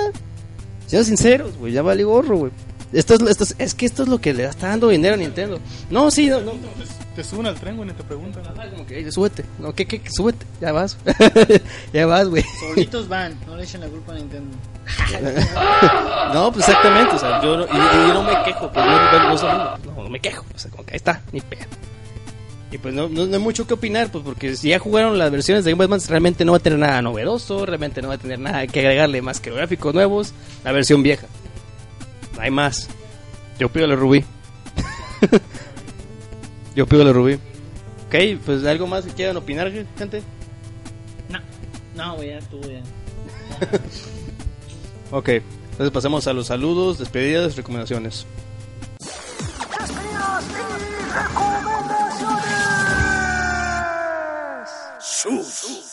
[0.87, 2.53] Sean sinceros, güey, ya valió gorro, güey.
[2.93, 5.18] Esto es, esto es, es que esto es lo que le está dando dinero a
[5.18, 5.59] Nintendo.
[5.91, 6.53] No, sí, no, no.
[7.14, 8.43] Te suben al tren, güey, ni te preguntan.
[8.57, 9.45] Ah, Como que, "Ey, súbete.
[9.59, 10.11] No, ¿qué, qué, qué?
[10.11, 10.47] Súbete.
[10.61, 10.97] Ya vas.
[11.93, 12.45] ya vas, güey.
[12.61, 14.57] Solitos van, no le echen la culpa a Nintendo.
[16.34, 18.93] No, pues exactamente, o sea, yo, no- y, y yo no me quejo, pues no,
[19.12, 21.64] no, no, no, no me quejo, o sea, como que ahí está, ni pedo.
[22.70, 25.30] Y pues no, no, no hay mucho que opinar, pues porque si ya jugaron las
[25.30, 28.14] versiones de Game Boy Advance, realmente no va a tener nada novedoso, realmente no va
[28.14, 30.34] a tener nada que agregarle más que gráficos nuevos,
[30.64, 31.26] la versión vieja.
[32.39, 32.89] No hay más.
[33.59, 34.24] Yo pido la Rubí.
[36.76, 37.34] yo pido la Rubí.
[38.07, 40.22] Ok, pues algo más que quieran opinar, gente.
[41.28, 41.41] No,
[41.97, 42.80] no, güey, ya estuvo ya.
[45.11, 48.26] Ok, entonces pasemos a los saludos, despedidas, recomendaciones.
[55.24, 55.88] Ok,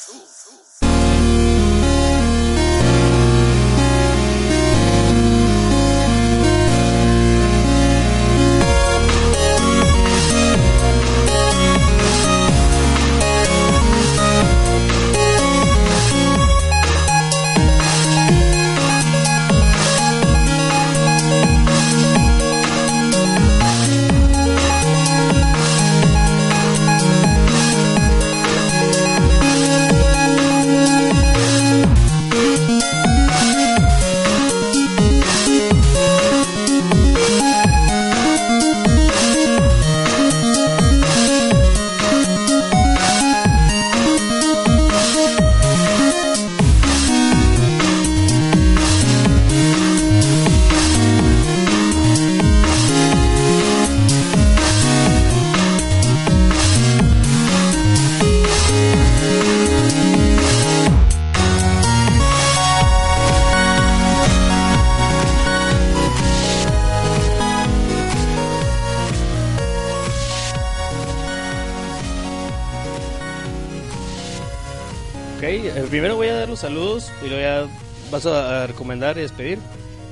[77.05, 77.67] saludos y luego ya
[78.11, 79.59] vas a, recomendar y despedir.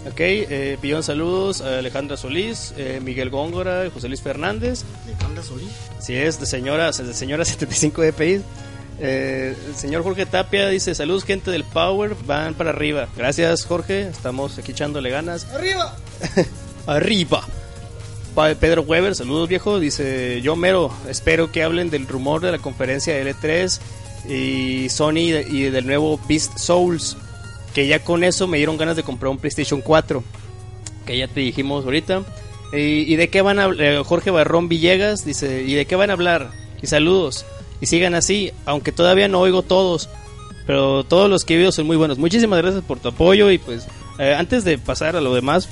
[0.06, 4.84] Ok, eh, pillón saludos a Alejandra Solís, eh, Miguel Góngora, José Luis Fernández.
[5.06, 5.70] ¿De Solís?
[6.00, 8.42] Si es de señora, de señora 75 DPI.
[9.00, 13.08] Eh, el señor Jorge Tapia dice: Saludos, gente del Power, van para arriba.
[13.16, 15.46] Gracias, Jorge, estamos aquí echándole ganas.
[15.54, 15.96] ¡Arriba!
[16.86, 17.48] Arriba.
[18.60, 23.14] Pedro Weber, saludos viejo, dice yo mero, espero que hablen del rumor de la conferencia
[23.14, 23.80] de L3
[24.28, 27.18] y Sony y del nuevo Beast Souls,
[27.74, 30.24] que ya con eso me dieron ganas de comprar un PlayStation 4,
[31.06, 32.24] que ya te dijimos ahorita.
[32.76, 36.14] Y, de qué van a hablar, Jorge Barrón Villegas dice, ¿y de qué van a
[36.14, 36.50] hablar?
[36.82, 37.46] Y saludos,
[37.82, 40.10] y sigan así, aunque todavía no oigo todos,
[40.66, 42.18] pero todos los que he son muy buenos.
[42.18, 43.86] Muchísimas gracias por tu apoyo y pues
[44.18, 45.70] eh, antes de pasar a lo demás,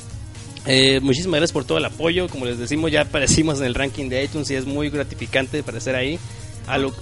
[0.66, 2.28] eh, muchísimas gracias por todo el apoyo.
[2.28, 5.96] Como les decimos, ya aparecimos en el ranking de iTunes y es muy gratificante aparecer
[5.96, 6.20] ahí.
[6.68, 6.94] A lo,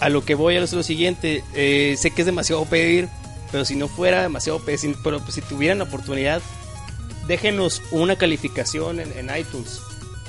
[0.00, 3.08] a lo que voy a es lo siguiente: eh, sé que es demasiado pedir,
[3.50, 6.40] pero si no fuera demasiado pedir, pero pues, si tuvieran la oportunidad,
[7.26, 9.80] déjenos una calificación en, en iTunes.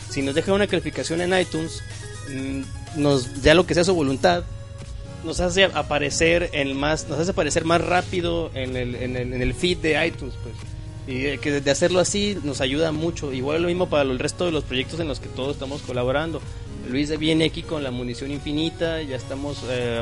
[0.10, 1.82] Si nos dejan una calificación en iTunes,
[2.30, 2.62] mm,
[3.02, 4.44] nos ya lo que sea su voluntad,
[5.24, 9.42] nos hace aparecer en más, nos hace aparecer más rápido en el, en el, en
[9.42, 10.56] el feed de iTunes, pues.
[11.08, 13.34] Y eh, que de hacerlo así nos ayuda mucho.
[13.34, 16.42] Igual lo mismo para el resto de los proyectos en los que todos estamos colaborando.
[16.90, 20.02] Luis viene aquí con la munición infinita, ya estamos eh,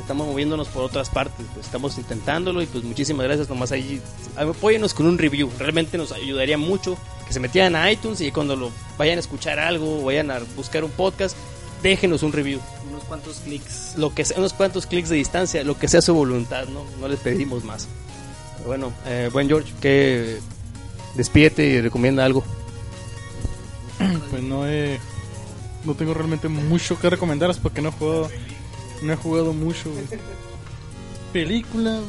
[0.00, 4.00] estamos moviéndonos por otras partes, pues estamos intentándolo y pues muchísimas gracias nomás ahí.
[4.36, 8.56] Apóyenos con un review, realmente nos ayudaría mucho que se metieran a iTunes y cuando
[8.56, 11.36] lo vayan a escuchar algo, o vayan a buscar un podcast,
[11.82, 13.94] déjenos un review Unos cuantos clics.
[13.96, 16.84] lo que sea, unos cuantos clics de distancia, lo que sea su voluntad, ¿no?
[17.00, 17.88] No les pedimos más.
[18.66, 20.38] Bueno, eh, buen George, que
[21.14, 22.44] despídete y recomienda algo.
[24.30, 24.98] Pues no he.
[25.84, 28.30] No tengo realmente mucho que recomendaros porque no he jugado.
[29.02, 29.90] No he jugado mucho.
[31.32, 32.00] Película.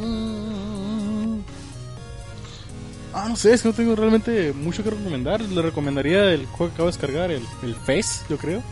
[3.14, 5.42] Ah, no sé, es que no tengo realmente mucho que recomendar.
[5.42, 8.64] Le recomendaría el juego que acabo de descargar, el, el Fez, yo creo.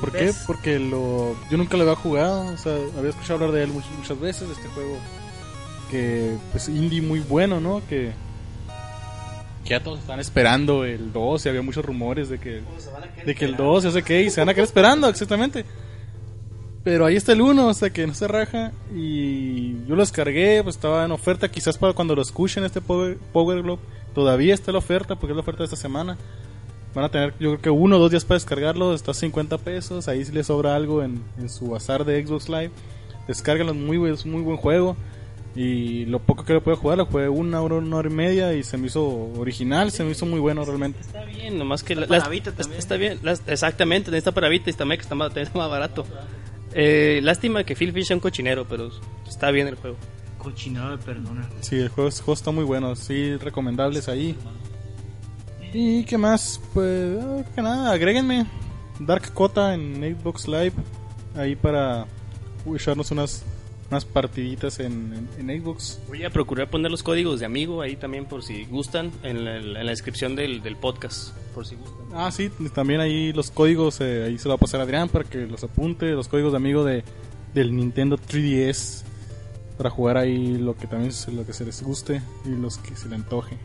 [0.00, 0.34] ¿Por qué?
[0.46, 2.46] Porque lo, yo nunca lo había jugado.
[2.46, 4.50] O sea, había escuchado hablar de él muchas, muchas veces.
[4.50, 4.98] Este juego
[5.94, 7.80] que, pues, indie muy bueno, ¿no?
[7.88, 8.10] Que,
[9.64, 12.62] ya todos están esperando el 2 y había muchos rumores de que,
[13.24, 15.64] de que el 2, ya sé qué, y se van a quedar esperando, exactamente.
[16.82, 18.72] Pero ahí está el 1, o sea que no se raja.
[18.92, 23.16] Y yo lo descargué, pues estaba en oferta, quizás para cuando lo escuchen este Power,
[23.32, 23.80] Power Glove.
[24.14, 26.18] Todavía está la oferta, porque es la oferta de esta semana.
[26.92, 29.58] Van a tener, yo creo que uno o dos días para descargarlo, está a 50
[29.58, 30.08] pesos.
[30.08, 32.72] Ahí si les sobra algo en, en su bazar de Xbox Live.
[33.28, 34.96] Descárganlo, es muy buen juego.
[35.56, 38.52] Y lo poco que lo pude jugar, lo jugué una hora, una hora y media
[38.54, 39.04] y se me hizo
[39.38, 40.98] original, se me hizo muy bueno realmente.
[41.00, 41.92] Está bien, nomás que...
[41.92, 42.78] Está la- para Vita está- también.
[42.80, 45.70] Está bien, las- exactamente, está para Vita y está, que está más, también está más
[45.70, 46.04] barato.
[46.72, 48.90] Eh, lástima que Phil Fish sea un cochinero, pero
[49.28, 49.96] está bien el juego.
[50.38, 51.48] Cochinado de perdona.
[51.60, 54.36] Sí, el juego, el juego está muy bueno, sí, recomendables ahí.
[55.72, 56.60] ¿Y qué más?
[56.72, 58.46] Pues, ah, que nada, agréguenme
[59.00, 60.72] Dark Cota en Xbox Live,
[61.36, 62.06] ahí para
[62.74, 63.44] echarnos unas,
[63.90, 66.00] unas partiditas en, en- en Xbox.
[66.08, 69.56] Voy a procurar poner los códigos de amigo ahí también por si gustan en la,
[69.56, 72.06] en la descripción del, del podcast, por si gustan.
[72.14, 75.08] Ah, sí, también ahí los códigos, eh, ahí se lo va a pasar a Adrián
[75.08, 77.04] para que los apunte, los códigos de amigo de,
[77.52, 79.02] del Nintendo 3DS,
[79.76, 82.96] para jugar ahí lo que también se, lo que se les guste y los que
[82.96, 83.56] se le antoje.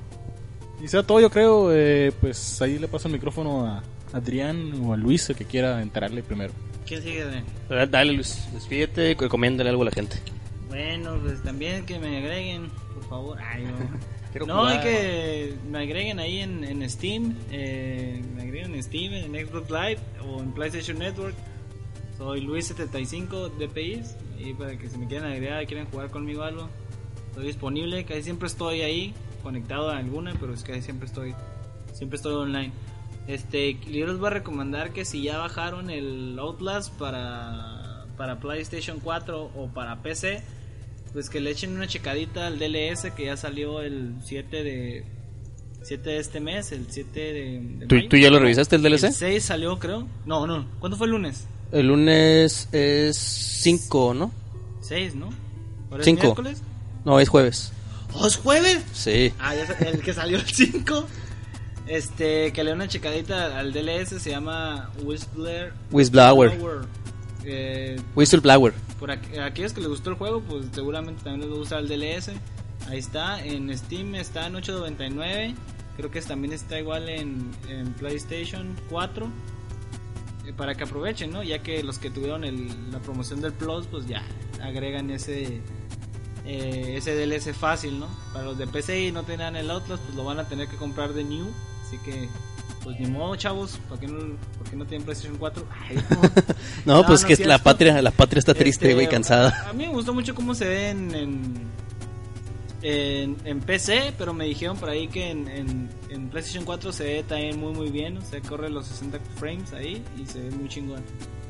[0.84, 4.93] Y sea todo, yo creo, eh, pues ahí le paso el micrófono a Adrián o
[4.93, 6.53] a Luis, el que quiera entrarle primero.
[6.86, 7.24] ¿Quién sigue?
[7.68, 10.18] Pero Dale Luis, despídete y recomiéndale algo a la gente.
[10.68, 13.38] Bueno, pues también que me agreguen, por favor.
[13.41, 13.72] Ay, no.
[14.32, 14.76] Quiero No, jugar.
[14.76, 19.72] y que me agreguen ahí en, en Steam, eh, me agreguen en Steam, en Xbox
[19.72, 21.34] Live o en PlayStation Network.
[22.18, 24.01] Soy Luis75 DPI
[24.39, 26.70] y para que se me quieran agregar, quieren jugar conmigo algo,
[27.30, 31.34] estoy disponible, casi siempre estoy ahí, conectado a alguna, pero es que casi siempre estoy,
[31.93, 32.72] siempre estoy online.
[33.30, 39.00] Este, yo les voy a recomendar que si ya bajaron el Outlast para, para PlayStation
[39.00, 40.42] 4 o para PC,
[41.14, 45.06] pues que le echen una checadita al DLS que ya salió el 7 de
[45.84, 48.10] 7 de este mes, el 7 de, de ¿Tú, mayo.
[48.10, 49.04] tú ya lo revisaste el DLC?
[49.04, 50.08] El 6 salió, creo.
[50.26, 50.66] No, no.
[50.80, 51.46] ¿Cuándo fue el lunes?
[51.72, 54.32] El lunes es 5, ¿no?
[54.82, 55.30] 6, ¿no?
[55.92, 56.24] ¿Ahora es Cinco.
[56.24, 56.64] miércoles?
[57.06, 57.74] No, es jueves.
[58.16, 58.84] ¿Oh, es jueves?
[58.92, 59.32] Sí.
[59.38, 61.06] Ah, ya el que salió el 5.
[61.90, 66.86] Este, que le una checadita al DLS, se llama Whistler Whistleblower.
[67.46, 68.74] Eh, Whistleblower.
[69.00, 71.80] por aqu- aquellos que les gustó el juego, pues seguramente también les va a gustar
[71.80, 72.32] el DLS.
[72.88, 75.56] Ahí está, en Steam está en 8.99.
[75.98, 79.28] Creo que también está igual en, en PlayStation 4.
[80.46, 81.42] Eh, para que aprovechen, ¿no?
[81.44, 84.22] Ya que los que tuvieron el- la promoción del Plus, pues ya
[84.62, 85.60] agregan ese
[86.46, 88.08] eh, ese DLC fácil, ¿no?
[88.34, 90.78] Para los de PC y no tenían el Outlast, pues lo van a tener que
[90.78, 91.48] comprar de New.
[91.90, 92.30] Así que,
[92.84, 93.80] pues ni modo, chavos.
[93.90, 94.20] ¿Por qué no,
[94.60, 95.66] por qué no tienen PlayStation 4?
[95.90, 96.22] Ay, no.
[96.86, 99.68] No, No, pues no que es la patria, la patria está triste, Este, güey, cansada.
[99.70, 101.54] A mí me gustó mucho cómo se ve en, en,
[102.82, 107.04] en- en PC, pero me dijeron por ahí que en, en- en PlayStation 4 se
[107.04, 110.52] ve también muy muy bien, o sea, corre los 60 frames ahí y se ve
[110.52, 111.04] muy chingón.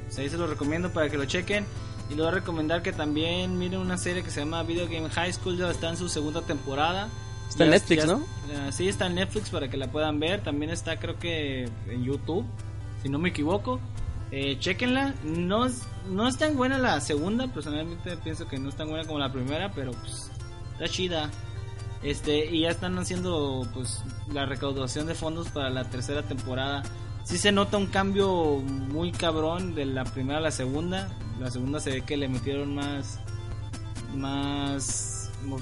[0.09, 1.65] O sea, ahí se lo recomiendo para que lo chequen.
[2.09, 5.07] Y le voy a recomendar que también miren una serie que se llama Video Game
[5.11, 7.07] High School, ya está en su segunda temporada.
[7.49, 8.23] Está en Netflix, ya- ¿no?
[8.55, 10.41] ah, sí, está en Netflix para que la puedan ver.
[10.41, 12.45] También está, creo que en YouTube,
[13.03, 13.79] si no me equivoco.
[14.31, 15.15] Eh, chequenla.
[15.23, 17.47] No es, no es tan buena la segunda.
[17.47, 20.29] Personalmente pienso que no es tan buena como la primera, pero pues
[20.73, 21.29] está chida.
[22.03, 26.83] Este, y ya están haciendo pues la recaudación de fondos para la tercera temporada.
[27.25, 31.09] Sí se nota un cambio muy cabrón de la primera a la segunda.
[31.39, 33.19] La segunda se ve que le metieron más
[34.15, 35.18] más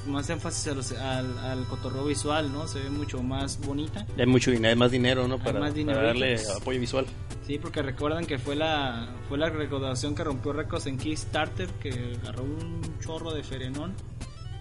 [0.07, 2.67] más énfasis a los- al, al cotorreo visual, ¿no?
[2.67, 4.05] Se ve mucho más bonita.
[4.17, 5.37] Hay mucho dinero, hay más dinero, ¿no?
[5.37, 6.49] Para, más para dinero, darle pues.
[6.49, 7.05] apoyo visual.
[7.45, 12.17] Sí, porque recuerdan que fue la fue la recaudación que rompió récords en Kickstarter, que
[12.21, 13.93] agarró un chorro de ferenón.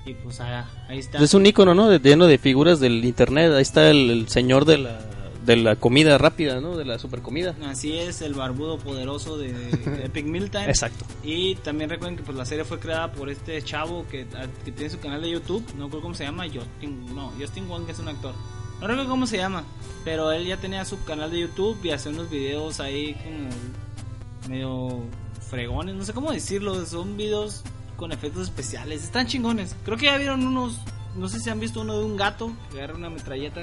[0.04, 1.18] Y pues ah, ahí está.
[1.18, 1.88] Es un icono, ¿no?
[1.88, 3.50] De, lleno de figuras del internet.
[3.52, 5.00] Ahí está el, el señor de la,
[5.46, 6.76] de la comida rápida, ¿no?
[6.76, 7.54] De la super comida.
[7.64, 10.66] Así es, el barbudo poderoso de, de Epic Meal Time.
[10.68, 11.06] Exacto.
[11.22, 14.26] Y también recuerden que pues la serie fue creada por este chavo que,
[14.64, 17.88] que tiene su canal de YouTube, no recuerdo cómo se llama, Justin, no, Justin Wong
[17.88, 18.34] es un actor.
[18.80, 19.64] No recuerdo cómo se llama,
[20.04, 23.48] pero él ya tenía su canal de YouTube y hace unos videos ahí como
[24.48, 25.02] medio
[25.48, 27.62] fregones, no sé cómo decirlo, son videos
[27.96, 29.76] con efectos especiales, están chingones.
[29.84, 30.80] Creo que ya vieron unos,
[31.16, 33.62] no sé si han visto uno de un gato que agarra una metralleta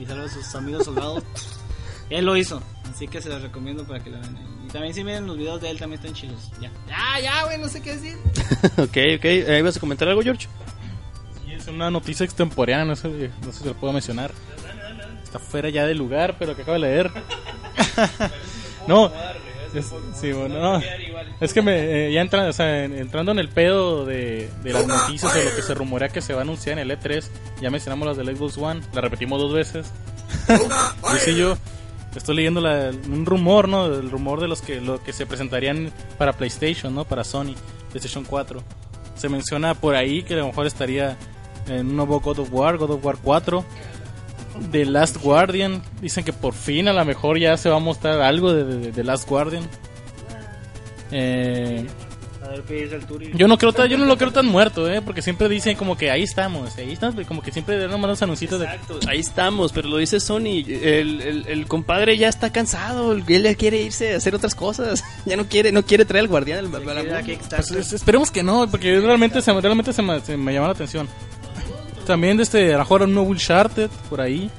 [0.00, 1.22] y salva a sus amigos soldados.
[2.10, 2.60] Él lo hizo,
[2.92, 4.36] así que se los recomiendo para que lo vean.
[4.66, 6.50] Y también si miren los videos de él también están chidos.
[6.60, 8.16] Ya, ya, ya, güey, no sé qué decir.
[8.78, 9.24] ok, ok.
[9.24, 10.48] Eh, ¿Ibas a comentar algo, George?
[11.46, 14.32] Y es una noticia extemporánea, no sé, no sé si lo puedo mencionar.
[15.22, 17.12] Está fuera ya del lugar, pero que acabo de leer.
[18.88, 19.12] no,
[19.74, 20.80] es, sí, bueno, no.
[21.40, 24.72] Es que me, eh, ya entra, o sea, en- entrando en el pedo de, de
[24.72, 27.24] las noticias de lo que se rumorea que se va a anunciar en el E3,
[27.60, 29.86] ya mencionamos las del Xbox One, la repetimos dos veces.
[30.48, 31.56] yo sí, yo
[32.14, 33.86] estoy leyendo un rumor, ¿no?
[33.86, 37.04] El rumor de los que, lo que se presentarían para PlayStation, ¿no?
[37.04, 37.54] Para Sony,
[37.90, 38.62] PlayStation 4.
[39.16, 41.16] Se menciona por ahí que a lo mejor estaría
[41.68, 43.64] en un nuevo God of War, God of War 4.
[44.72, 45.82] The Last Guardian.
[46.00, 48.92] Dicen que por fin a lo mejor ya se va a mostrar algo de, de,
[48.92, 49.62] de Last Guardian.
[51.12, 51.86] Eh,
[52.44, 53.32] A ver, ¿qué dice el Turi?
[53.34, 55.96] yo no creo tan- yo no lo creo tan muerto, eh, porque siempre dicen como
[55.96, 58.66] que ahí estamos, ahí estamos, como que siempre dan los anuncios de
[59.08, 60.64] Ahí estamos, pero lo dice Sony.
[60.68, 63.12] El, el, el compadre ya está cansado.
[63.12, 65.04] Él ya quiere irse a hacer otras cosas.
[65.26, 66.70] Ya no quiere, no quiere traer al guardián al.
[66.70, 70.72] Pues, es- esperemos que no, porque realmente se, realmente se me, se me llamó la
[70.72, 71.08] atención.
[72.06, 74.50] También de este, a lo mejor un nuevo Uncharted por ahí.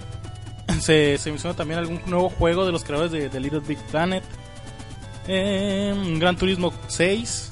[0.80, 4.24] Se, se menciona también algún nuevo juego de los creadores de, de Little Big Planet.
[5.28, 7.52] Eh, un Gran Turismo 6.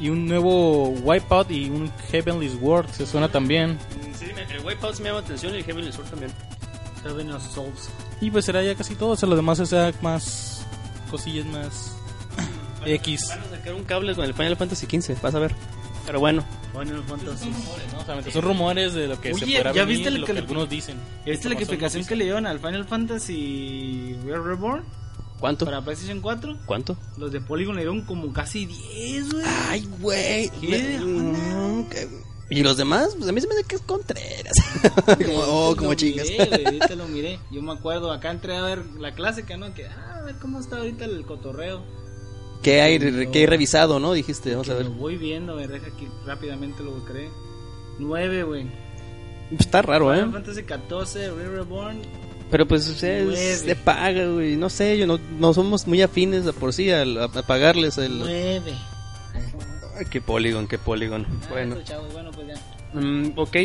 [0.00, 2.88] Y un nuevo Wipeout y un Heavenly Sword.
[2.90, 3.78] Se suena también.
[4.18, 6.32] Sí, el Wipeout me llama atención y el Heavenly Sword también.
[7.02, 7.90] Seven of Souls.
[8.20, 9.10] Y pues será ya casi todo.
[9.10, 10.66] O sea, lo demás es ya más
[11.10, 11.96] cosillas más
[12.86, 13.28] X.
[13.28, 15.54] Van a sacar un cable con el Final Fantasy XV, vas a ver.
[16.06, 17.50] Pero bueno, Final Fantasy.
[17.50, 17.98] ¿no?
[18.00, 20.26] O sea, son rumores de lo que se Oye, podrá ¿ya venir, viste lo que
[20.26, 20.96] que, le- algunos dicen.
[21.26, 24.82] ¿Ya viste la explicación que le dieron al Final Fantasy Reborn
[25.38, 25.64] ¿cuánto?
[25.64, 26.58] para PlayStation 4?
[26.66, 26.96] ¿Cuánto?
[27.16, 29.44] Los de Polygon le dieron como casi 10, güey.
[29.68, 30.50] Ay, güey.
[30.60, 33.14] ¿Qué Mm, que- ¿Y los demás?
[33.16, 34.54] Pues a mí se me hace que es Contreras.
[35.06, 36.28] como, oh, como lo chingas.
[36.28, 37.38] miré, ahorita lo miré.
[37.52, 39.72] Yo me acuerdo, acá entré a ver la clásica, ¿no?
[39.72, 41.84] Que, ah, a ver cómo está ahorita el cotorreo.
[42.62, 42.98] ¿Qué hay,
[43.32, 44.12] qué hay revisado, no?
[44.12, 44.84] Dijiste, vamos a ver.
[44.86, 47.30] Lo voy viendo, a ver, deja aquí rápidamente lo buscaré.
[47.98, 48.66] 9, güey.
[49.58, 50.18] Está raro, ¿eh?
[50.18, 52.02] Final Fantasy 14, Reborn.
[52.50, 53.58] Pero pues o sea, es Nueve.
[53.64, 54.56] de paga, güey.
[54.56, 57.96] No sé, yo no, no somos muy afines de por sí al- a, a pagarles
[57.98, 58.18] el...
[58.18, 58.60] 9.
[59.98, 61.26] Ay, qué Polygon, qué Polygon.
[61.48, 61.74] Bueno.
[61.76, 61.82] Bueno.
[61.88, 63.00] chavos, bueno, pues ya.
[63.00, 63.56] Mm, ok.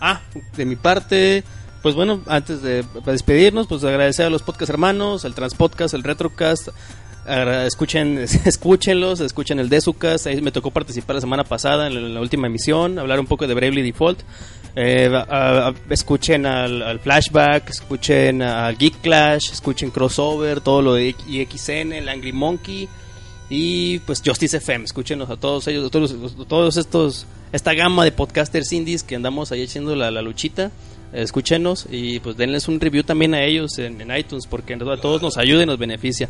[0.00, 0.20] Ah,
[0.56, 1.42] de mi parte,
[1.82, 6.68] pues bueno, antes de despedirnos, pues agradecer a los podcast hermanos, el Transpodcast, el Retrocast.
[7.26, 10.26] Escuchen, escúchenlos, escuchen el Desucast.
[10.26, 13.54] Ahí me tocó participar la semana pasada en la, última emisión, hablar un poco de
[13.54, 14.20] Bravely Default.
[14.76, 15.10] Eh,
[15.88, 22.32] escuchen al, Flashback, escuchen al Geek Clash, escuchen Crossover, todo lo de IXN, el Angry
[22.32, 22.88] Monkey
[23.48, 24.84] y pues Justice FM.
[24.84, 26.14] Escúchenos a todos ellos, a todos,
[26.48, 30.70] todos estos, esta gama de podcasters indies que andamos ahí haciendo la, la luchita.
[31.14, 35.22] Escúchenos y pues denles un review también a ellos en, en iTunes porque a todos
[35.22, 36.28] nos ayuda y nos beneficia.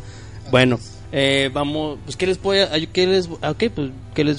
[0.51, 0.79] Bueno,
[1.11, 3.89] Eh, vamos, pues qué les voy a, qué les, ah, ok, pues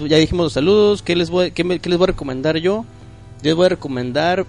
[0.09, 2.85] ya dijimos los saludos, qué les voy, qué, les voy a recomendar yo.
[3.43, 4.45] Les voy a recomendar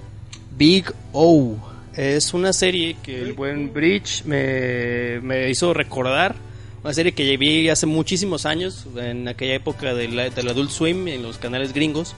[0.57, 1.55] Big O.
[1.95, 6.35] Es una serie que el buen Bridge me, me hizo recordar.
[6.83, 11.07] Una serie que vi hace muchísimos años, en aquella época de la- del Adult Swim,
[11.07, 12.13] en los canales gringos.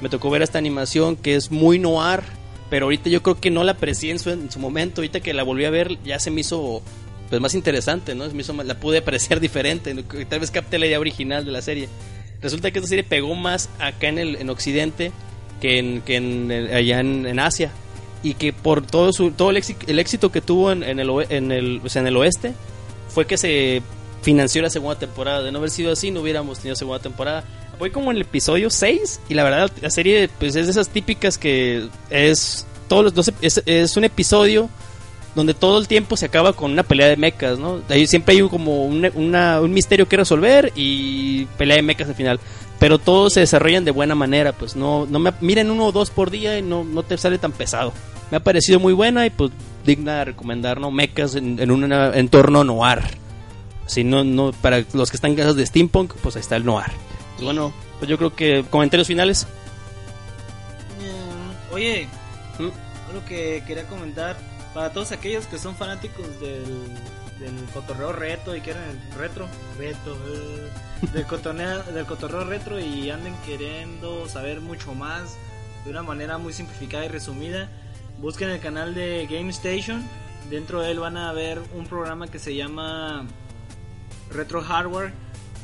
[0.00, 2.20] Me tocó ver esta animación que es muy noir,
[2.70, 5.00] pero ahorita yo creo que no la aprecié en su, en su momento.
[5.00, 6.82] Ahorita que la volví a ver, ya se me hizo
[7.30, 8.26] pues más interesante, ¿no?
[8.26, 9.94] Se me hizo más- la pude apreciar diferente.
[10.28, 11.88] Tal vez capté la idea original de la serie.
[12.40, 15.12] Resulta que esta serie pegó más acá en el en Occidente
[15.60, 17.72] que en, que en allá en, en Asia
[18.22, 21.10] y que por todo su todo el, éxito, el éxito que tuvo en, en el
[21.30, 22.52] en el o en el oeste
[23.08, 23.82] fue que se
[24.22, 25.42] financió la segunda temporada.
[25.42, 27.44] De no haber sido así, no hubiéramos tenido segunda temporada.
[27.78, 30.88] Voy como en el episodio 6 y la verdad la serie pues es de esas
[30.88, 34.68] típicas que es todos los 12 es, es un episodio
[35.34, 37.80] donde todo el tiempo se acaba con una pelea de mechas, ¿no?
[37.88, 42.14] Ahí siempre hay como un, una- un misterio que resolver y pelea de mechas al
[42.16, 42.40] final.
[42.80, 46.10] Pero todos se desarrollan de buena manera, pues no, no me, miren uno o dos
[46.10, 47.92] por día y no, no te sale tan pesado.
[48.32, 49.52] Me ha parecido muy buena y pues
[49.84, 50.90] digna de recomendar, ¿no?
[50.90, 53.00] Mechas en, en un entorno noir.
[53.86, 56.86] Si no, no, para los que están casados de steampunk, pues ahí está el noir.
[57.40, 59.46] Bueno, pues yo creo que comentarios finales.
[60.98, 62.08] Mm, Oye,
[62.58, 63.08] ¿Mm?
[63.08, 64.36] algo que quería comentar
[64.74, 66.64] para todos aquellos que son fanáticos del,
[67.38, 69.46] del cotorreo reto y quieren el retro,
[69.78, 70.68] reto, eh,
[71.12, 75.36] del, cotoneo, del cotorreo retro y anden queriendo saber mucho más
[75.84, 77.68] de una manera muy simplificada y resumida,
[78.20, 80.04] busquen el canal de Game Station.
[80.50, 83.26] Dentro de él van a ver un programa que se llama
[84.30, 85.12] Retro Hardware.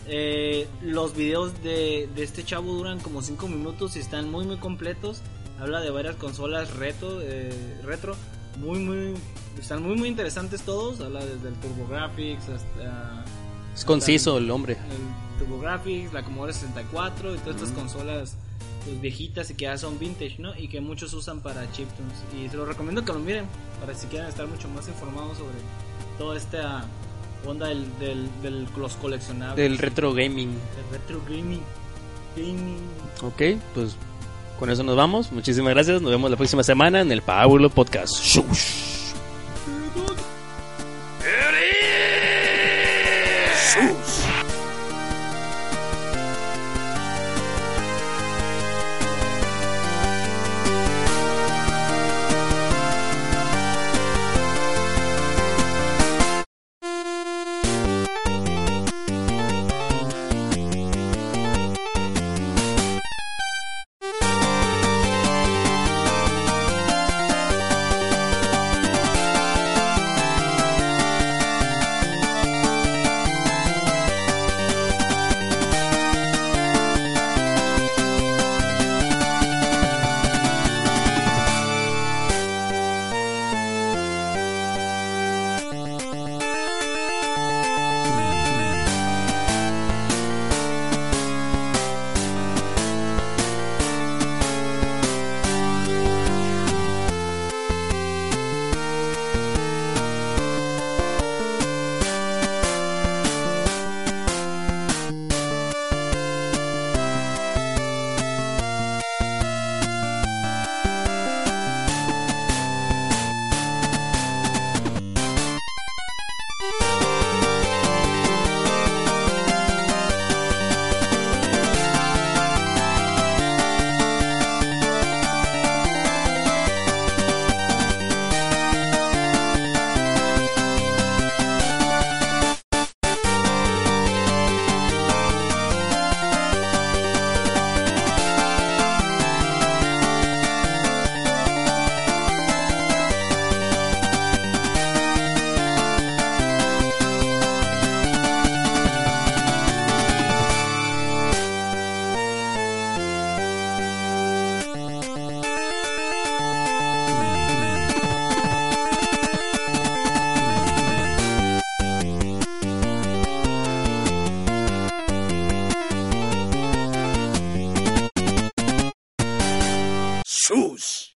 [0.06, 4.56] Eh, los videos de, de este chavo duran como 5 minutos y están muy muy
[4.56, 5.22] completos.
[5.58, 8.16] Habla de varias consolas reto, eh, retro.
[8.58, 9.14] Muy muy
[9.58, 11.00] están muy muy interesantes todos.
[11.00, 13.24] Habla desde el TurboGrafx hasta
[13.74, 14.74] Es conciso el hombre.
[14.74, 18.36] el TurboGrafx, la Commodore 64 y todas estas consolas
[18.84, 20.54] pues, viejitas y que ya son vintage, ¿no?
[20.56, 22.22] Y que muchos usan para chiptunes.
[22.36, 23.46] Y se los recomiendo que lo miren
[23.80, 25.56] para si quieren estar mucho más informados sobre
[26.18, 26.84] toda esta
[27.46, 29.56] onda del, del, del los coleccionables.
[29.56, 30.50] Del retro gaming.
[30.50, 31.62] Del retro gaming.
[32.36, 32.78] gaming.
[33.22, 33.96] Ok, pues
[34.58, 35.32] con eso nos vamos.
[35.32, 36.00] Muchísimas gracias.
[36.00, 38.14] Nos vemos la próxima semana en el Paulo Podcast.
[38.22, 38.84] Shush.
[43.74, 44.23] Jesús.